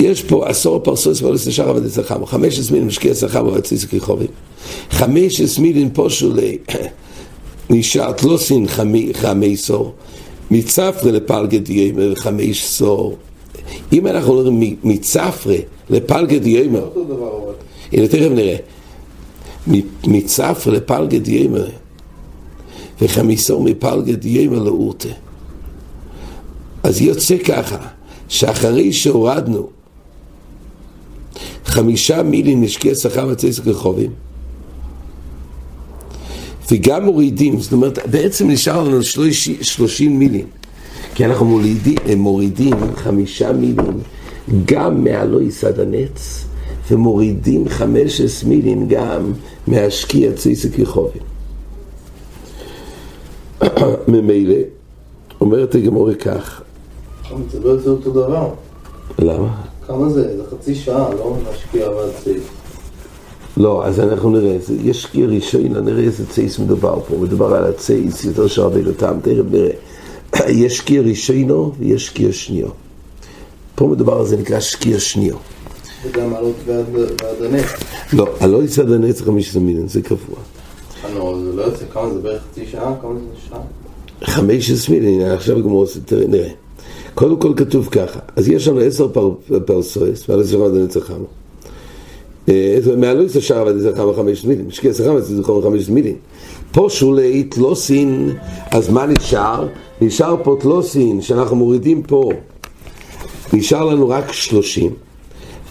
יש 0.00 0.22
פה 0.22 0.48
עשור 0.48 0.78
פרסוס 0.78 1.22
ואולס 1.22 1.46
לשחר 1.46 1.68
עבד 1.68 1.84
אצלכם, 1.84 2.26
חמש 2.26 2.58
עשמין 2.58 2.86
משקיע 2.86 3.14
שכר 3.14 3.46
ועציס 3.46 3.84
ככיכובים, 3.84 4.28
חמש 4.90 5.40
עשמין 5.40 5.90
פושו 5.92 6.32
נשאר 7.70 8.12
תלוסין 8.12 8.66
חמי 9.12 9.56
סור, 9.56 9.92
מצפרא 10.50 11.10
לפלגה 11.10 11.58
דיימר 11.58 12.12
וחמש 12.12 12.64
סור. 12.64 13.16
אם 13.92 14.06
אנחנו 14.06 14.46
אומרים 14.46 14.76
מצפרא 14.84 15.54
לפלגה 15.90 16.38
דיימר, 16.38 16.90
הנה 17.92 18.08
תכף 18.08 18.30
נראה, 18.30 18.56
מצפרא 20.06 20.72
לפלגה 20.72 21.18
דיימר 21.18 21.68
וחמיסור 23.00 23.62
מפלגה 23.62 24.12
דיימר 24.12 24.62
לאורטה. 24.62 25.08
אז 26.82 27.00
יוצא 27.00 27.38
ככה, 27.38 27.76
שאחרי 28.28 28.92
שהורדנו 28.92 29.68
חמישה 31.64 32.22
מילים 32.22 32.62
נשקיע 32.62 32.94
שכר 32.94 33.28
וצייסק 33.30 33.66
רחובים, 33.66 34.10
וגם 36.72 37.04
מורידים, 37.04 37.60
זאת 37.60 37.72
אומרת, 37.72 37.98
בעצם 38.10 38.50
נשאר 38.50 38.82
לנו 38.84 38.98
שלושים 39.60 40.18
מילים. 40.18 40.46
כי 41.14 41.24
אנחנו 41.24 41.46
מורידים, 41.46 41.96
מורידים 42.16 42.74
חמישה 42.96 43.52
מילים 43.52 44.00
גם 44.64 45.04
מהלא 45.04 45.42
יסד 45.42 45.80
הנץ, 45.80 46.44
ומורידים 46.90 47.68
חמש 47.68 48.20
עש 48.20 48.44
מילים 48.44 48.88
גם 48.88 49.32
מהשקיע 49.66 50.32
צייסק 50.32 50.78
יחובים. 50.78 51.22
ממילא, 54.08 54.56
אומרת 55.40 55.74
הגמורי 55.74 56.14
כך. 56.14 56.62
זה 57.50 57.60
לא 57.60 57.76
אותו 57.86 58.10
דבר. 58.10 58.50
למה? 59.18 59.62
כמה 59.86 60.08
זה? 60.08 60.36
זה 60.36 60.42
חצי 60.50 60.74
שעה, 60.74 61.14
לא 61.14 61.36
להשקיע 61.46 61.90
ועד 61.90 62.10
צייסק. 62.24 62.63
לא, 63.56 63.86
אז 63.86 64.00
אנחנו 64.00 64.30
נראה, 64.30 64.56
יש 64.84 65.08
ראשון, 65.28 65.62
נראה 65.62 66.02
איזה 66.02 66.26
צייס 66.26 66.58
מדובר 66.58 67.00
פה, 67.08 67.16
מדובר 67.16 67.54
על 67.54 67.64
הצייס, 67.64 68.24
יותר 68.24 68.46
שווה 68.46 68.82
לטעם, 68.82 69.20
תכף 69.20 69.42
נראה. 69.50 69.70
יש 70.64 70.76
שקיע 70.76 71.02
ראשונו 71.02 71.72
ויש 71.78 72.06
שקיע 72.06 72.32
שניו. 72.32 72.66
פה 73.74 73.86
מדובר 73.86 74.18
על 74.18 74.26
זה 74.26 74.36
נקרא 74.36 74.60
שקיע 74.60 75.00
שניו. 75.00 75.36
וגם 76.04 76.34
עלות 76.34 76.54
ועד 76.66 77.42
הנץ. 77.42 77.64
לא, 78.12 78.28
עלות 78.40 78.64
ועד 78.78 78.92
הנץ 78.92 79.18
זה 79.18 79.24
חמישה 79.24 79.58
מיליון, 79.58 79.88
זה 79.88 80.02
קבוע. 80.02 80.36
לא, 81.14 81.38
זה 81.44 81.56
לא 81.56 81.62
יוצא, 81.62 81.84
כמה 81.92 82.14
זה 82.14 82.20
בערך 82.20 82.42
חצי 82.50 82.66
שעה? 82.66 82.94
כמה 83.02 83.12
זה 83.14 83.40
שעה? 83.48 83.60
חמש 84.24 84.88
מיליון, 84.88 85.30
עכשיו 85.30 85.62
גמור, 85.62 85.86
נראה. 86.28 86.50
קודם 87.14 87.36
כל 87.36 87.52
כתוב 87.56 87.88
ככה, 87.90 88.20
אז 88.36 88.48
יש 88.48 88.68
לנו 88.68 88.80
עשר 88.80 89.08
פרסויס, 89.66 90.28
ועל 90.28 90.40
עשר 90.40 90.58
ועד 92.48 92.56
הנץ 92.76 92.86
החמה. 92.86 92.96
מהלויס 92.96 93.36
השער 93.36 93.66
ועד 93.66 93.76
זכר 93.76 94.08
וחמש 94.08 94.44
מילים, 94.44 94.68
משקיע 94.68 94.94
שכר 94.94 95.14
ועד 95.14 95.22
זכר 95.22 95.52
וחמש 95.52 95.88
מילים. 95.88 96.14
פה 96.72 96.86
שולי 96.90 97.42
תלוסין, 97.42 98.32
אז 98.70 98.88
מה 98.88 99.06
נשאר? 99.06 99.68
נשאר 100.00 100.36
פה 100.44 100.56
תלוסין, 100.60 101.20
שאנחנו 101.20 101.56
מורידים 101.56 102.02
פה, 102.02 102.30
נשאר 103.52 103.84
לנו 103.84 104.08
רק 104.08 104.32
שלושים, 104.32 104.90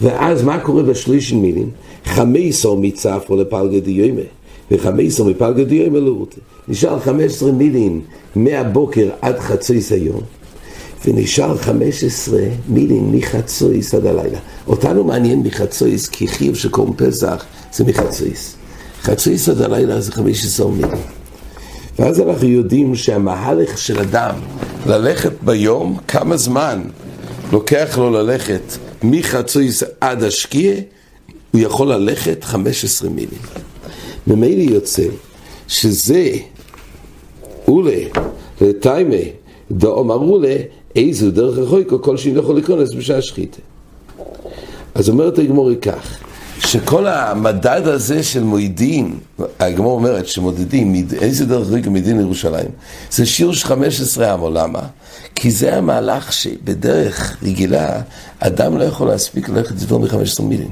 ואז 0.02 0.42
מה 0.42 0.60
קורה 0.60 0.82
בשלישין 0.82 1.42
מילים? 1.42 1.70
חמייסו 2.04 2.76
מצפו 2.76 3.36
לפלגה 3.36 3.80
דיומה, 3.80 4.20
וחמייסו 4.70 5.24
מפלגה 5.24 5.64
דיומה 5.64 5.98
לאורטה. 5.98 6.40
נשאר 6.68 6.98
חמש 6.98 7.24
עשרה 7.24 7.52
מילים 7.52 8.00
מהבוקר 8.36 9.08
עד 9.20 9.38
חצי 9.38 9.80
סיום. 9.80 10.20
ונשאר 11.04 11.56
15 11.56 12.40
מילים 12.68 13.12
מחצויס 13.12 13.94
עד 13.94 14.06
הלילה. 14.06 14.38
אותנו 14.66 15.04
מעניין 15.04 15.42
מחצויס, 15.42 16.08
כי 16.08 16.28
חיוב 16.28 16.56
שקוראים 16.56 16.94
פסח 16.94 17.44
זה 17.72 17.84
מחצויס. 17.84 18.56
חצויס 19.02 19.48
עד 19.48 19.60
הלילה 19.60 20.00
זה 20.00 20.12
15 20.12 20.70
מילים. 20.70 21.02
ואז 21.98 22.20
אנחנו 22.20 22.48
יודעים 22.48 22.94
שהמהלך 22.94 23.78
של 23.78 24.00
אדם 24.00 24.34
ללכת 24.86 25.32
ביום, 25.42 25.98
כמה 26.08 26.36
זמן 26.36 26.82
לוקח 27.52 27.98
לו 27.98 28.10
ללכת 28.10 28.62
מחצויס 29.02 29.82
עד 30.00 30.22
השקיע, 30.22 30.74
הוא 31.52 31.60
יכול 31.60 31.92
ללכת 31.92 32.44
15 32.44 33.10
מילים. 33.10 33.38
ממילא 34.26 34.72
יוצא 34.72 35.06
שזה 35.68 36.30
אולי, 37.68 38.08
לטיימי, 38.60 39.32
דאמרו 39.70 40.38
לה, 40.38 40.56
איזו 40.96 41.30
דרך 41.30 41.58
החויקו 41.58 42.02
כל 42.02 42.16
שאינו 42.16 42.40
יכול 42.40 42.54
להיכנס 42.54 42.94
בשעה 42.94 43.22
שחיתה. 43.22 43.60
אז 44.94 45.08
אומרת 45.08 45.38
הגמורי 45.38 45.76
כך, 45.76 46.18
שכל 46.58 47.06
המדד 47.06 47.82
הזה 47.84 48.22
של 48.22 48.42
מועידים, 48.42 49.18
הגמור 49.60 49.92
אומרת 49.92 50.26
שמודדים 50.26 51.06
איזה 51.20 51.46
דרך 51.46 51.66
החויקו 51.66 51.90
מדין 51.90 52.18
לירושלים, 52.18 52.68
זה 53.10 53.26
שיעור 53.26 53.54
של 53.54 53.66
15 53.66 54.32
עמו, 54.32 54.50
למה? 54.50 54.80
כי 55.34 55.50
זה 55.50 55.76
המהלך 55.76 56.32
שבדרך 56.32 57.36
רגילה 57.42 58.00
אדם 58.38 58.78
לא 58.78 58.84
יכול 58.84 59.08
להספיק 59.08 59.48
ללכת 59.48 59.74
יותר 59.80 59.98
מ-15 59.98 60.42
מילים. 60.42 60.70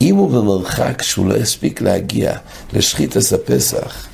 אם 0.00 0.16
הוא 0.16 0.30
במרחק 0.30 1.02
שהוא 1.02 1.26
לא 1.26 1.34
יספיק 1.34 1.80
להגיע 1.80 2.32
לשחיטס 2.72 3.32
הפסח 3.32 4.06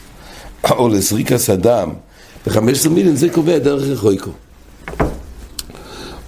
או 0.71 0.89
לזריקס 0.89 1.51
הדם 1.51 1.91
ב-15 2.47 2.89
מילים, 2.91 3.17
זה 3.17 3.29
קובע 3.29 3.59
דרך 3.59 3.83
החויקו. 3.93 4.31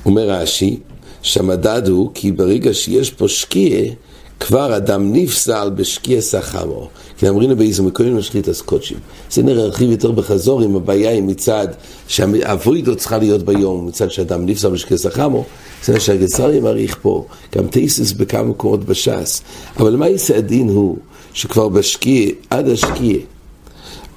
אומר 0.08 0.30
רש"י, 0.30 0.78
שהמדד 1.22 1.88
הוא 1.88 2.10
כי 2.14 2.32
ברגע 2.32 2.74
שיש 2.74 3.10
פה 3.10 3.28
שקיע, 3.28 3.92
כבר 4.40 4.76
אדם 4.76 5.12
נפסל 5.12 5.70
בשקיע 5.74 6.20
סחמו, 6.20 6.88
כי 7.18 7.28
אמרינו 7.28 7.56
באיזו 7.56 7.82
מקומים 7.82 8.16
משחית 8.16 8.48
אז 8.48 8.60
קודשים. 8.60 8.98
זה 9.30 9.42
נרחיב 9.42 9.90
יותר 9.90 10.12
בחזור 10.12 10.62
עם 10.62 10.76
הבעיה 10.76 11.10
היא 11.10 11.22
מצד 11.22 11.68
שהאבוידו 12.08 12.96
צריכה 12.96 13.18
להיות 13.18 13.42
ביום, 13.42 13.86
מצד 13.86 14.10
שאדם 14.10 14.46
נפסל 14.46 14.68
בשקיע 14.68 14.96
סחמו, 14.96 15.44
זה 15.84 16.00
שהגצרי 16.00 16.60
מעריך 16.60 16.98
פה, 17.02 17.24
גם 17.56 17.66
תייסס 17.66 18.12
בכמה 18.12 18.42
מקומות 18.42 18.84
בש"ס. 18.84 19.42
אבל 19.76 19.96
מה 19.96 20.08
יעשה 20.08 20.36
הדין 20.38 20.68
הוא, 20.68 20.96
שכבר 21.34 21.68
בשקיע, 21.68 22.30
עד 22.50 22.68
השקיע, 22.68 23.18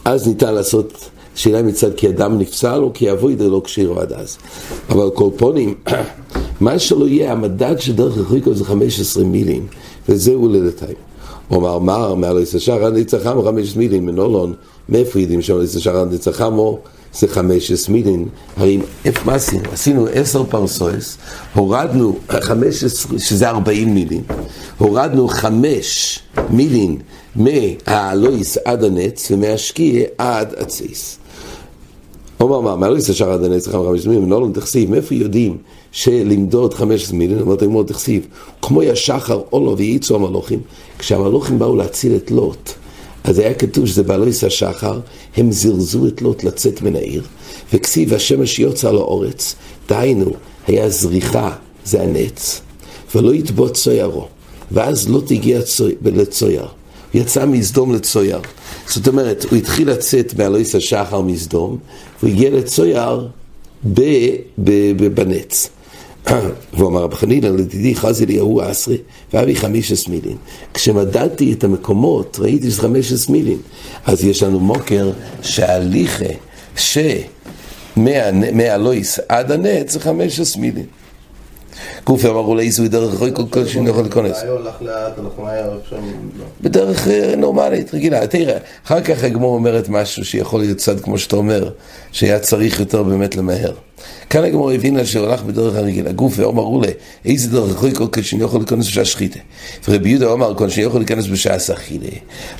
אז 0.06 0.28
ניתן 0.28 0.54
לעשות 0.54 1.10
שאלה 1.36 1.64
מצד 1.64 1.94
כי 1.96 2.10
אדם 2.10 2.40
נפסל 2.40 2.80
או 2.84 2.94
כי 2.94 3.12
אבוידו 3.12 3.50
לא 3.50 3.62
כשירו 3.64 4.00
עד 4.00 4.14
אז. 4.14 4.38
אבל 4.90 5.10
קולפונים, 5.10 5.76
מה 6.62 6.80
שלא 6.80 7.08
יהיה, 7.08 7.32
המדד 7.32 7.80
של 7.80 7.96
דרך 7.96 8.18
החריקו 8.18 8.54
זה 8.54 8.66
15 8.66 9.24
מילים, 9.24 9.68
וזה 10.10 10.34
הולדתיים. 10.34 10.96
הוא 11.48 11.58
אמר, 11.58 11.80
מה, 11.80 12.16
מעל 12.16 12.40
יששר 12.40 12.86
עד 12.86 12.94
ניצחמו 12.94 13.44
15 13.44 13.78
מילים, 13.78 14.06
מנולון, 14.06 14.54
מאיפה 14.90 15.20
יודעים 15.20 15.42
שם 15.42 15.64
יששר 15.64 15.98
עד 15.98 16.12
ניצחמו? 16.12 16.80
זה 17.14 17.28
15 17.28 17.94
מילים, 17.96 18.28
הרי 18.58 18.80
מה 19.26 19.34
עשינו? 19.34 19.64
עשינו 19.72 20.08
10 20.14 20.44
פרסויס, 20.44 21.18
הורדנו 21.54 22.16
15, 22.40 23.20
שזה 23.20 23.50
40 23.50 23.94
מילים, 23.94 24.24
הורדנו 24.78 25.28
5 25.28 26.20
מילים 26.50 26.98
מהלויס 27.36 28.58
עד 28.66 28.84
הנץ 28.84 29.32
ומהשקיע 29.32 30.06
עד 30.18 30.54
הצייס. 30.58 31.21
אומר 32.42 32.76
מה, 32.76 32.90
לא 32.90 32.98
יששר 32.98 33.32
עד 33.32 33.44
הנץ 33.44 33.68
15 33.68 34.14
מילים, 34.14 34.30
נולון 34.30 34.54
תכסיב, 34.54 34.92
מאיפה 34.92 35.16
יודעים 35.16 35.58
שלמדוד 35.92 36.74
15 36.74 37.18
מילים, 37.18 37.40
אמרת 37.40 37.64
אמור 37.64 37.84
תכסיב, 37.84 38.28
כמו 38.62 38.84
ישחר 38.84 39.42
אולו 39.52 39.78
וייצו 39.78 40.16
המלוכים, 40.16 40.60
כשהמלוכים 41.00 41.60
באו 41.60 41.76
להציל 41.76 42.16
את 42.16 42.32
לוט, 42.32 42.72
אז 43.24 43.40
היה 43.40 43.54
כתוב 43.54 43.86
שזה 43.86 44.04
בעלויס 44.04 44.44
השחר, 44.44 45.00
הם 45.38 45.52
זרזו 45.52 46.08
את 46.08 46.22
לוט 46.22 46.44
לצאת 46.44 46.82
מן 46.82 46.96
העיר, 46.96 47.24
וכסיב 47.74 48.14
השמש 48.14 48.60
יוצא 48.60 48.92
לאורץ, 48.92 49.56
דהיינו, 49.90 50.32
היה 50.68 50.90
זריחה, 50.90 51.52
זה 51.86 52.02
הנץ, 52.02 52.62
ולא 53.16 53.34
יטבוט 53.34 53.74
צוירו, 53.74 54.28
ואז 54.72 55.10
לוט 55.10 55.32
הגיע 55.32 55.60
לצויר, 56.06 56.62
הוא 56.62 57.22
יצא 57.22 57.46
מסדום 57.46 57.94
לצויר, 57.94 58.40
זאת 58.94 59.08
אומרת, 59.08 59.44
הוא 59.44 59.58
התחיל 59.58 59.90
לצאת 59.90 60.34
בעלויס 60.34 60.76
השחר 60.76 61.22
מסדום, 61.22 61.78
והוא 62.20 62.32
הגיע 62.32 62.50
לצויר 62.50 63.28
בנץ. 65.14 65.70
והוא 66.74 66.88
אמר, 66.88 67.04
רב 67.04 67.14
חנינא, 67.14 67.48
לדידי 67.48 67.96
חזי 67.96 68.26
אליהו 68.26 68.62
עשרה, 68.62 68.96
ואבי 69.34 69.56
חמישס 69.56 70.08
מילין. 70.08 70.38
כשמדדתי 70.74 71.54
את 71.54 71.64
המקומות, 71.64 72.38
ראיתי 72.42 72.72
שזה 72.72 72.82
חמישס 72.82 73.30
מילין. 73.30 73.58
אז 74.06 74.24
יש 74.24 74.44
לנו 74.44 74.60
מוקר 74.60 75.12
שההליכה 75.42 76.26
שמהלויס 77.96 79.20
עד 79.30 79.52
הנץ 79.52 79.94
זה 79.94 80.00
חמישס 80.00 80.56
מילין. 80.56 80.86
גופי 82.06 82.28
אמרו 82.28 82.56
לאיזו 82.56 82.88
דרך 82.88 83.14
רחוי 83.14 83.32
כל 83.34 83.44
כך 83.52 83.70
שאני 83.70 83.90
יכול 83.90 84.04
להיכנס. 84.04 84.44
בדרך 86.62 87.08
נורמלית, 87.38 87.94
רגילה. 87.94 88.28
תראה, 88.28 88.58
אחר 88.86 89.02
כך 89.02 89.24
הגמור 89.24 89.54
אומרת 89.54 89.90
משהו 89.90 90.26
שיכול 90.26 90.60
להיות 90.60 90.78
צד 90.78 91.00
כמו 91.00 91.18
שאתה 91.18 91.36
אומר, 91.36 91.70
שהיה 92.12 92.40
צריך 92.40 92.80
יותר 92.80 93.04
באמת 93.04 93.36
למהר. 93.36 93.74
כאן 94.30 94.44
הגמור 94.44 94.72
הבינה 94.72 95.06
שהולך 95.06 95.44
בדרך 95.44 95.76
הרגילה. 95.76 96.12
גוף 96.12 96.34
ואומר 96.38 96.64
אולה, 96.64 96.88
איזה 97.26 97.50
דרך 97.50 97.70
רחוי 97.70 97.96
כל 97.96 98.08
כך 98.12 98.24
שאני 98.24 98.44
יכול 98.44 98.60
להיכנס 98.60 98.88
בשעה 98.88 99.06
שחיתה. 99.06 99.40
ורבי 99.88 100.10
יהודה 100.10 100.26
אומר 100.26 100.56
כל 100.56 100.70
שאני 100.70 100.86
יכול 100.86 101.00
להיכנס 101.00 101.28
בשעה 101.28 101.60
סחילה. 101.60 102.08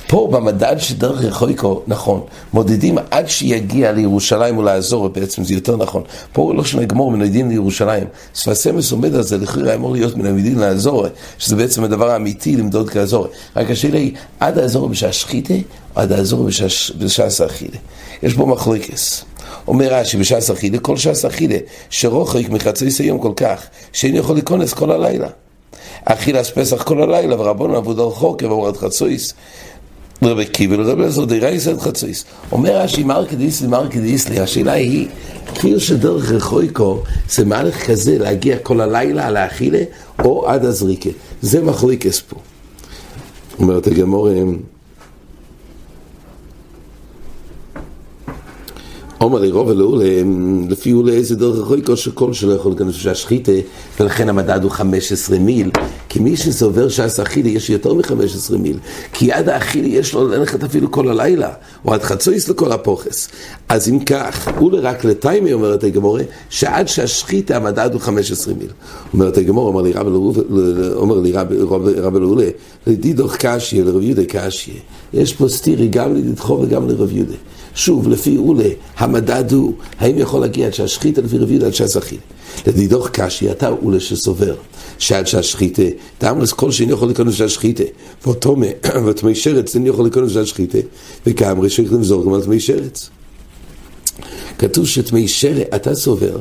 פה 0.06 0.28
במדד 0.32 0.76
של 0.78 0.94
דרך 0.94 1.24
רחוי 1.24 1.54
נכון, 1.86 2.20
מודדים 2.52 2.98
עד 3.10 3.28
שיגיע 3.28 3.92
לירושלים 3.92 4.56
או 4.56 4.62
לאזור, 4.62 5.08
בעצם 5.08 5.44
זה 5.44 5.54
יותר 5.54 5.76
נכון. 5.76 6.02
פה 6.32 6.52
לא 6.54 6.64
שונה 6.64 6.84
גמור 6.84 7.10
מנוידין 7.10 7.48
לירושלים. 7.48 8.04
ספסמס 8.34 8.92
עומד 8.92 9.14
על 9.14 9.22
זה, 9.22 9.38
לכאורה 9.38 9.74
אמור 9.74 9.92
להיות 9.92 10.16
מנוידין 10.16 10.58
לאזור, 10.58 11.06
שזה 11.38 11.56
בעצם 11.56 11.84
הדבר 11.84 12.10
האמיתי 12.10 12.56
למדוד 12.56 12.90
כאזור. 12.90 13.26
רק 13.56 13.70
השאלה 13.70 13.98
היא, 13.98 14.12
עד 14.40 14.58
האזור 14.58 14.88
בשעה 14.88 15.12
שחיתה, 15.12 15.54
או 15.54 16.00
עד 16.00 16.12
האזור 16.12 16.48
בשעה 16.98 17.30
סחילה. 17.30 17.76
יש 18.22 18.34
פה 18.34 18.46
מחלוקס. 18.46 19.24
אומר 19.68 19.94
רש"י 19.94 20.16
בש"ס 20.16 20.50
אכילה, 20.50 20.78
כל 20.78 20.96
ש"ס 20.96 21.24
אכילה, 21.24 21.56
שרוחק 21.90 22.48
מחצי 22.48 22.90
סיום 22.90 23.18
כל 23.18 23.32
כך, 23.36 23.62
שאין 23.92 24.14
יכול 24.14 24.36
להיכנס 24.36 24.72
כל 24.72 24.90
הלילה. 24.90 25.28
אכילס 26.04 26.50
פסח 26.50 26.82
כל 26.82 27.02
הלילה, 27.02 27.40
ורבונו 27.40 27.76
עבוד 27.76 28.00
על 28.00 28.10
חוקר 28.10 28.46
ועבוד 28.50 28.76
חצויס. 28.76 29.34
רבי 30.24 30.46
קיבל 30.46 30.80
ורבי 30.80 31.04
עזר 31.04 31.24
דרייס 31.24 31.68
עד 31.68 31.80
חצויס. 31.80 32.24
אומר 32.52 32.76
רש"י 32.76 33.02
מרקד 33.02 33.40
איסלי 33.40 33.68
מרקד 33.68 34.02
איסלי, 34.02 34.40
השאלה 34.40 34.72
היא, 34.72 35.08
כאילו 35.54 35.80
שדרך 35.80 36.30
רחויקו 36.30 37.02
זה 37.30 37.44
מהלך 37.44 37.86
כזה 37.86 38.18
להגיע 38.18 38.58
כל 38.58 38.80
הלילה 38.80 39.30
לאכילה 39.30 39.82
או 40.24 40.48
עד 40.48 40.64
הזריקה. 40.64 41.10
זה 41.42 41.62
מחליקס 41.62 42.20
פה. 42.20 42.36
אומרת 43.58 43.86
הגמורים 43.86 44.62
אומר 49.24 49.40
לי 49.40 49.50
רוב 49.50 49.70
אלו, 49.70 50.00
לפי 50.68 50.92
אולי 50.92 51.12
איזה 51.12 51.36
דרך 51.36 51.58
רחוקו 51.58 51.96
שכל 51.96 52.32
שלא 52.32 52.52
יכול 52.52 52.72
להיכנס 52.72 52.94
בשעה 52.94 53.14
שחיתה, 53.14 53.52
ולכן 54.00 54.28
המדד 54.28 54.62
הוא 54.62 54.70
15 54.70 55.38
מיל. 55.38 55.70
כי 56.08 56.18
מי 56.18 56.36
שסובר 56.36 56.88
שעש 56.88 57.20
אכילי 57.20 57.50
יש 57.50 57.70
יותר 57.70 57.94
מ-15 57.94 58.56
מיל. 58.58 58.78
כי 59.12 59.32
עד 59.32 59.48
האכילי 59.48 59.88
יש 59.88 60.14
לו 60.14 60.28
ללכת 60.28 60.64
אפילו 60.64 60.90
כל 60.90 61.08
הלילה, 61.08 61.50
או 61.84 61.94
עד 61.94 62.02
חצויס 62.02 62.48
לכל 62.48 62.72
הפוכס. 62.72 63.28
אז 63.68 63.88
אם 63.88 63.98
כך, 63.98 64.48
אולי 64.60 64.78
רק 64.78 65.04
לטיימי 65.04 65.52
אומרת 65.52 65.84
הגמורה, 65.84 66.22
שעד 66.50 66.88
שהשחיתה 66.88 67.56
המדד 67.56 67.90
הוא 67.92 68.00
15 68.00 68.54
מיל. 68.54 68.70
אומרת 69.14 69.38
הגמורה, 69.38 69.66
אומר 70.94 71.20
לי 71.20 71.32
רב 71.96 72.16
אלעולה, 72.16 72.48
לדידוך 72.86 73.36
קשיה, 73.36 73.84
לרב 73.84 74.02
יהודה 74.02 74.24
קשיה. 74.24 74.74
יש 75.14 75.32
פה 75.32 75.48
סטירי 75.48 75.88
גם 75.88 76.14
לדידכו 76.14 76.52
וגם 76.52 76.88
לרב 76.88 77.12
יהודה. 77.12 77.34
שוב, 77.74 78.08
לפי 78.08 78.36
אולה, 78.36 78.68
המדד 78.96 79.52
הוא, 79.52 79.74
האם 79.98 80.18
יכול 80.18 80.40
להגיע 80.40 80.66
עד 80.66 80.74
שהשחיתה 80.74 81.20
לפי 81.20 81.38
רב 81.38 81.50
יהודה 81.50 81.66
עד 81.66 81.74
שהזכין. 81.74 82.18
לדידוך 82.66 83.08
קשי, 83.12 83.50
אתה 83.50 83.68
אולה 83.68 84.00
שסובר, 84.00 84.54
שעד 84.98 85.26
שהשחיתה, 85.26 85.82
תאמרס 86.18 86.52
כל 86.52 86.70
שאין 86.70 86.90
יכול 86.90 87.08
להיכנס 87.08 87.34
שהשחיתה, 87.34 87.84
ואותומי, 88.24 88.68
ותמי 89.06 89.34
שרץ 89.34 89.74
אין 89.74 89.86
יכול 89.86 90.04
להיכנס 90.04 90.32
שהשחיתה, 90.32 90.78
וכאמרי 91.26 91.70
שייך 91.70 91.92
למזור 91.92 92.24
גם 92.24 92.32
על 92.32 92.42
תמי 92.42 92.60
שרץ. 92.60 93.10
כתוב 94.58 94.86
שתמי 94.86 95.28
שרץ, 95.28 95.66
אתה 95.74 95.94
סובר, 95.94 96.36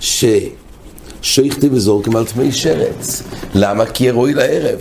ש... 0.00 0.24
שייכתי 1.22 1.68
וזורקים 1.72 2.16
על 2.16 2.24
תמי 2.24 2.52
שרץ. 2.52 3.22
למה? 3.54 3.86
כי 3.86 4.08
הרואי 4.08 4.34
לערב. 4.34 4.80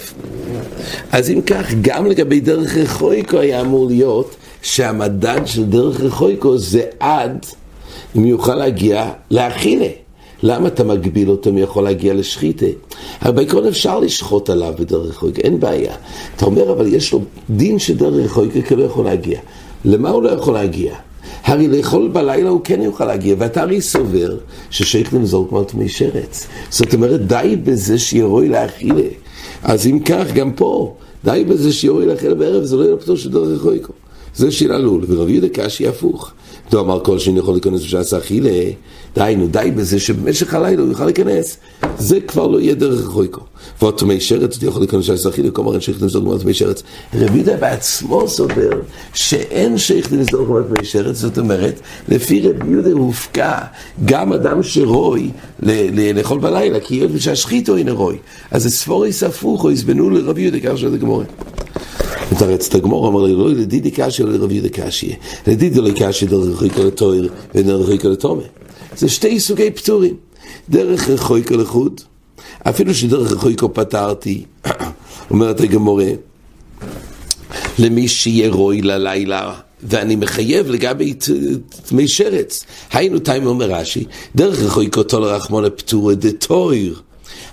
אז 1.11 1.29
אם 1.29 1.41
כך, 1.41 1.65
גם 1.81 2.05
לגבי 2.05 2.39
דרך 2.39 2.77
רחויקו 2.77 3.39
היה 3.39 3.61
אמור 3.61 3.87
להיות 3.87 4.35
שהמדד 4.63 5.41
של 5.45 5.65
דרך 5.65 6.02
רחויקו 6.02 6.58
זה 6.58 6.84
עד 6.99 7.45
אם 8.17 8.26
יוכל 8.26 8.56
להגיע 8.56 9.12
לאכילה. 9.32 9.88
למה 10.43 10.67
אתה 10.67 10.84
מגביל 10.84 11.30
אותו 11.30 11.49
אם 11.49 11.58
יכול 11.58 11.84
להגיע 11.84 12.13
לשחיתה? 12.13 12.65
הרי 13.21 13.34
בעיקרון 13.34 13.67
אפשר 13.67 13.99
לשחוט 13.99 14.49
עליו 14.49 14.73
בדרך 14.80 15.10
רחויקו, 15.10 15.41
אין 15.41 15.60
בעיה. 15.60 15.95
אתה 16.36 16.45
אומר, 16.45 16.71
אבל 16.71 16.93
יש 16.93 17.13
לו 17.13 17.21
דין 17.49 17.80
שדרך 17.80 18.26
רחויקו 18.26 18.60
כי 18.67 18.76
לא 18.76 18.84
יכול 18.84 19.06
להגיע. 19.06 19.39
למה 19.86 20.10
הוא 20.10 20.23
לא 20.23 20.30
יכול 20.30 20.54
להגיע? 20.54 20.95
הרי 21.43 21.67
לאכול 21.67 22.08
בלילה 22.08 22.49
הוא 22.49 22.62
כן 22.63 22.82
יוכל 22.82 23.06
להגיע, 23.06 23.36
ואתה 23.39 23.62
הרי 23.62 23.82
סובר 23.82 24.38
ששייך 24.69 25.13
למזור 25.13 25.47
כמו 25.49 25.63
תמי 25.63 25.89
שרץ. 25.89 26.47
זאת 26.69 26.93
אומרת, 26.93 27.28
די 27.28 27.56
בזה 27.63 27.99
שירוי 27.99 28.49
לאכילה. 28.49 29.08
אז 29.63 29.88
אם 29.88 29.99
כך, 29.99 30.34
גם 30.34 30.54
פה, 30.54 30.95
די 31.23 31.43
בזה 31.47 31.73
שירוי 31.73 32.06
לאכילה 32.06 32.36
בערב, 32.36 32.63
זה 32.63 32.76
לא 32.76 32.84
יהיה 32.84 32.97
פטור 32.97 33.15
של 33.15 33.32
דרך 33.32 33.60
רחויקו. 33.60 33.93
זה 34.35 34.51
שאלה 34.51 34.77
לול, 34.77 35.05
ורב 35.07 35.29
יהודה 35.29 35.47
קשי 35.49 35.87
הפוך. 35.87 36.31
לא 36.73 36.79
אמר 36.79 36.99
כל 37.03 37.19
שני 37.19 37.39
יכול 37.39 37.53
להיכנס 37.53 37.81
בשעת 37.81 38.13
אכילה, 38.13 38.71
דהיינו, 39.15 39.47
די 39.47 39.71
בזה 39.75 39.99
שבמשך 39.99 40.53
הלילה 40.53 40.81
הוא 40.81 40.89
יוכל 40.89 41.05
להיכנס. 41.05 41.57
זה 41.97 42.19
כבר 42.19 42.47
לא 42.47 42.59
יהיה 42.59 42.75
דרך 42.75 42.99
רחוקו. 43.07 43.41
ועוד 43.81 43.93
תמי 43.97 44.19
שרץ, 44.19 44.57
אתה 44.57 44.65
יכול 44.65 44.81
להיכנס 44.81 45.09
בשעת 45.09 45.33
אכילה, 45.33 45.51
כל 45.51 45.63
מרן 45.63 45.81
שייך 45.81 46.01
לנסדור 46.01 46.23
גמר 46.23 46.37
תמי 46.37 46.53
שרץ. 46.53 46.83
רב 47.13 47.35
יהודה 47.35 47.57
בעצמו 47.57 48.27
סובר 48.27 48.69
שאין 49.13 49.77
שייך 49.77 50.13
לנסדור 50.13 50.47
גמר 50.47 50.61
תמי 50.61 50.85
שרץ, 50.85 51.15
זאת 51.15 51.37
אומרת, 51.37 51.79
לפי 52.09 52.41
רב 52.41 52.69
יהודה 52.69 52.91
הופקע 52.91 53.57
גם 54.05 54.33
אדם 54.33 54.63
שרוי 54.63 55.29
לאכול 56.15 56.39
בלילה, 56.39 56.79
כי 56.79 56.95
היות 56.95 57.11
שהשחיתו 57.19 57.75
אינו 57.75 57.95
רוי. 57.95 58.17
אז 58.51 58.67
ספוריס 58.67 59.23
הפוך, 59.23 59.63
או 59.63 59.71
יזבנו 59.71 60.09
לרב 60.09 60.37
יהודה, 60.37 60.59
ככה 60.59 60.77
שאלה 60.77 60.97
גמורה. 60.97 61.25
מתרץ 62.31 62.67
את 62.67 62.75
הגמור, 62.75 63.07
אמר 63.07 63.23
לי, 63.23 63.33
לא 63.33 63.49
לדידי 63.49 63.91
קשי 63.91 64.23
או 64.23 64.27
לרב 64.27 64.51
יהודה 64.51 64.69
קשי. 64.69 65.15
לדידי 65.47 65.81
לא 65.81 65.89
קשי 65.95 66.25
דרך 66.25 66.63
רחוקה 66.63 66.83
לתויר 66.83 67.29
ודרך 67.55 67.89
רחוקה 67.89 68.07
לתומה. 68.07 68.43
זה 68.97 69.09
שתי 69.09 69.39
סוגי 69.39 69.71
פטורים. 69.71 70.15
דרך 70.69 71.09
רחוקה 71.09 71.55
לחוד, 71.55 72.01
אפילו 72.63 72.93
שדרך 72.93 73.31
רחוקה 73.31 73.67
פתרתי, 73.67 74.43
אומרת 75.31 75.62
הגמורה, 75.62 76.12
למי 77.79 78.07
שיהיה 78.07 78.49
רוי 78.49 78.81
ללילה, 78.81 79.53
ואני 79.83 80.15
מחייב 80.15 80.67
לגבי 80.67 81.13
תמי 81.88 82.07
שרץ. 82.07 82.65
היינו 82.91 83.19
תימא 83.19 83.45
אומר 83.45 83.71
רש"י, 83.71 84.05
דרך 84.36 84.59
רחוקותו 84.59 85.19
לרחמון 85.19 85.65
הפטור 85.65 86.13
דתויר. 86.13 87.01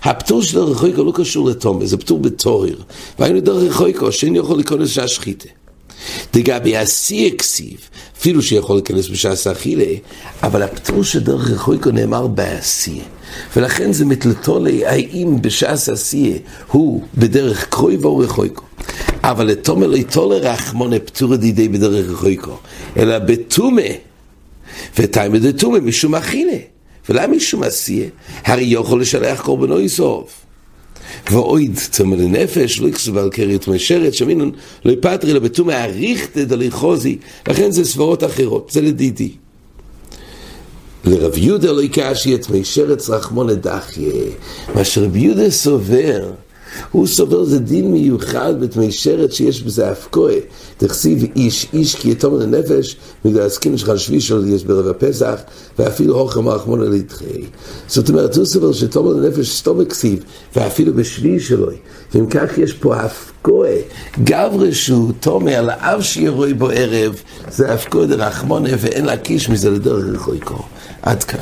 הפטור 0.03 0.43
של 0.43 0.59
רחוקו 0.59 1.05
לא 1.05 1.13
קשור 1.15 1.51
לתומר, 1.51 1.87
זה 1.87 1.97
פטור 1.97 2.19
בתויר. 2.19 2.83
והיינו 3.19 3.41
דרך 3.41 3.63
רחוקו, 3.63 4.13
שאין 4.13 4.37
יכול 4.37 4.57
להיכנס 4.57 4.89
שהשחיתה. 4.89 5.49
דגבי 6.35 6.77
השיא 6.77 7.31
הכסיב, 7.35 7.79
אפילו 8.19 8.43
שיכול 8.43 8.77
להיכנס 8.77 9.09
בשעס 9.09 9.47
האכילה, 9.47 9.85
אבל 10.43 10.63
הפטור 10.63 11.05
של 11.05 11.21
דרך 11.21 11.51
רחוקו 11.51 11.91
נאמר 11.91 12.27
בעשייה. 12.27 13.05
ולכן 13.57 13.93
זה 13.93 14.05
מתלתו 14.05 14.65
לי 14.65 14.87
האם 14.87 15.43
בשעס 15.43 15.89
עשייה 15.89 16.39
הוא 16.67 17.03
בדרך 17.15 17.69
קרוי 17.69 17.97
ואו 17.97 18.19
רחוקו. 18.19 18.63
אבל 19.23 19.47
לתומר 19.47 19.87
לא 19.87 19.97
יתו 19.97 20.31
לרחמונה 20.31 20.99
פטור 20.99 21.37
דידי 21.37 21.69
בדרך 21.69 22.11
רחוקו, 22.11 22.57
אלא 22.97 23.19
בתומה, 23.19 23.83
ותיימא 24.99 25.39
דתומה 25.39 25.81
משום 25.81 26.15
אכילה. 26.15 26.57
ולמה 27.11 27.27
משום 27.27 27.63
עשייה? 27.63 28.09
הרי 28.45 28.65
יכול 28.65 29.01
לשלח 29.01 29.41
קורבנו 29.41 29.81
יסוף. 29.81 30.41
ואויד 31.31 31.79
צמא 31.91 32.15
לנפש, 32.15 32.81
לא 32.81 32.89
יכסו 32.89 33.15
ועל 33.15 33.31
קרית 33.31 33.69
משרת, 33.69 34.15
שמינון 34.15 34.51
לא 34.85 34.93
יפטרי 34.93 35.31
אלא 35.31 35.39
בתומה 35.41 35.85
אריכתא 35.85 36.45
דלי 36.45 36.71
חוזי, 36.71 37.19
לכן 37.49 37.71
זה 37.71 37.85
סברות 37.85 38.25
אחרות, 38.25 38.71
זה 38.73 38.81
לדידי. 38.81 39.33
לרב 41.05 41.39
יהודה 41.39 41.73
לא 41.73 41.83
יקשי 41.83 42.35
את 42.35 42.51
מי 42.51 42.65
שרץ 42.65 43.11
רחמון 43.11 43.55
דחיה, 43.55 44.13
מה 44.75 44.85
שרב 44.85 45.17
יהודה 45.17 45.51
סובר 45.51 46.31
הוא 46.93 47.07
סובר 47.07 47.45
זה 47.45 47.59
דין 47.59 47.93
מיוחד 47.93 48.61
בתמי 48.61 48.93
שרת 48.93 49.33
שיש 49.33 49.63
בזה 49.63 49.91
הפקועה. 49.91 50.35
תכסיב 50.77 51.25
איש 51.37 51.67
איש 51.73 51.95
כי 51.97 52.11
יתום 52.11 52.41
לנפש, 52.41 52.97
בגלל 53.25 53.47
הסכין 53.47 53.79
שלך 53.79 53.99
שבי 53.99 54.21
שלו 54.21 54.47
יש 54.47 54.65
ברב 54.65 54.87
הפסח, 54.87 55.41
ואפילו 55.79 56.19
הוכם 56.19 56.49
רחמון 56.49 56.83
על 56.83 56.95
ידחי. 56.95 57.45
זאת 57.89 58.09
אומרת, 58.09 58.37
הוא 58.37 58.45
סובר 58.45 58.73
שתום 58.73 59.21
לנפש 59.21 59.59
סתום 59.59 59.81
הכסיב, 59.81 60.25
ואפילו 60.57 60.95
בשבי 60.95 61.41
שלו. 61.41 61.67
ואם 62.15 62.27
כך 62.27 62.59
יש 62.59 62.73
פה 62.73 62.97
הפקועה, 62.97 63.77
גברי 64.25 64.75
שהוא 64.75 65.13
תומי 65.21 65.55
על 65.55 65.71
האב 65.71 66.03
שירוי 66.03 66.55
בו 66.55 66.69
ערב, 66.69 67.23
זה 67.51 67.73
הפקועה 67.73 68.07
דרחמונה 68.07 68.71
ואין 68.79 69.05
להקיש 69.05 69.49
מזה 69.49 69.71
לדרך 69.71 70.05
רחוקו. 70.15 70.63
עד 71.03 71.25
כאן. 71.25 71.41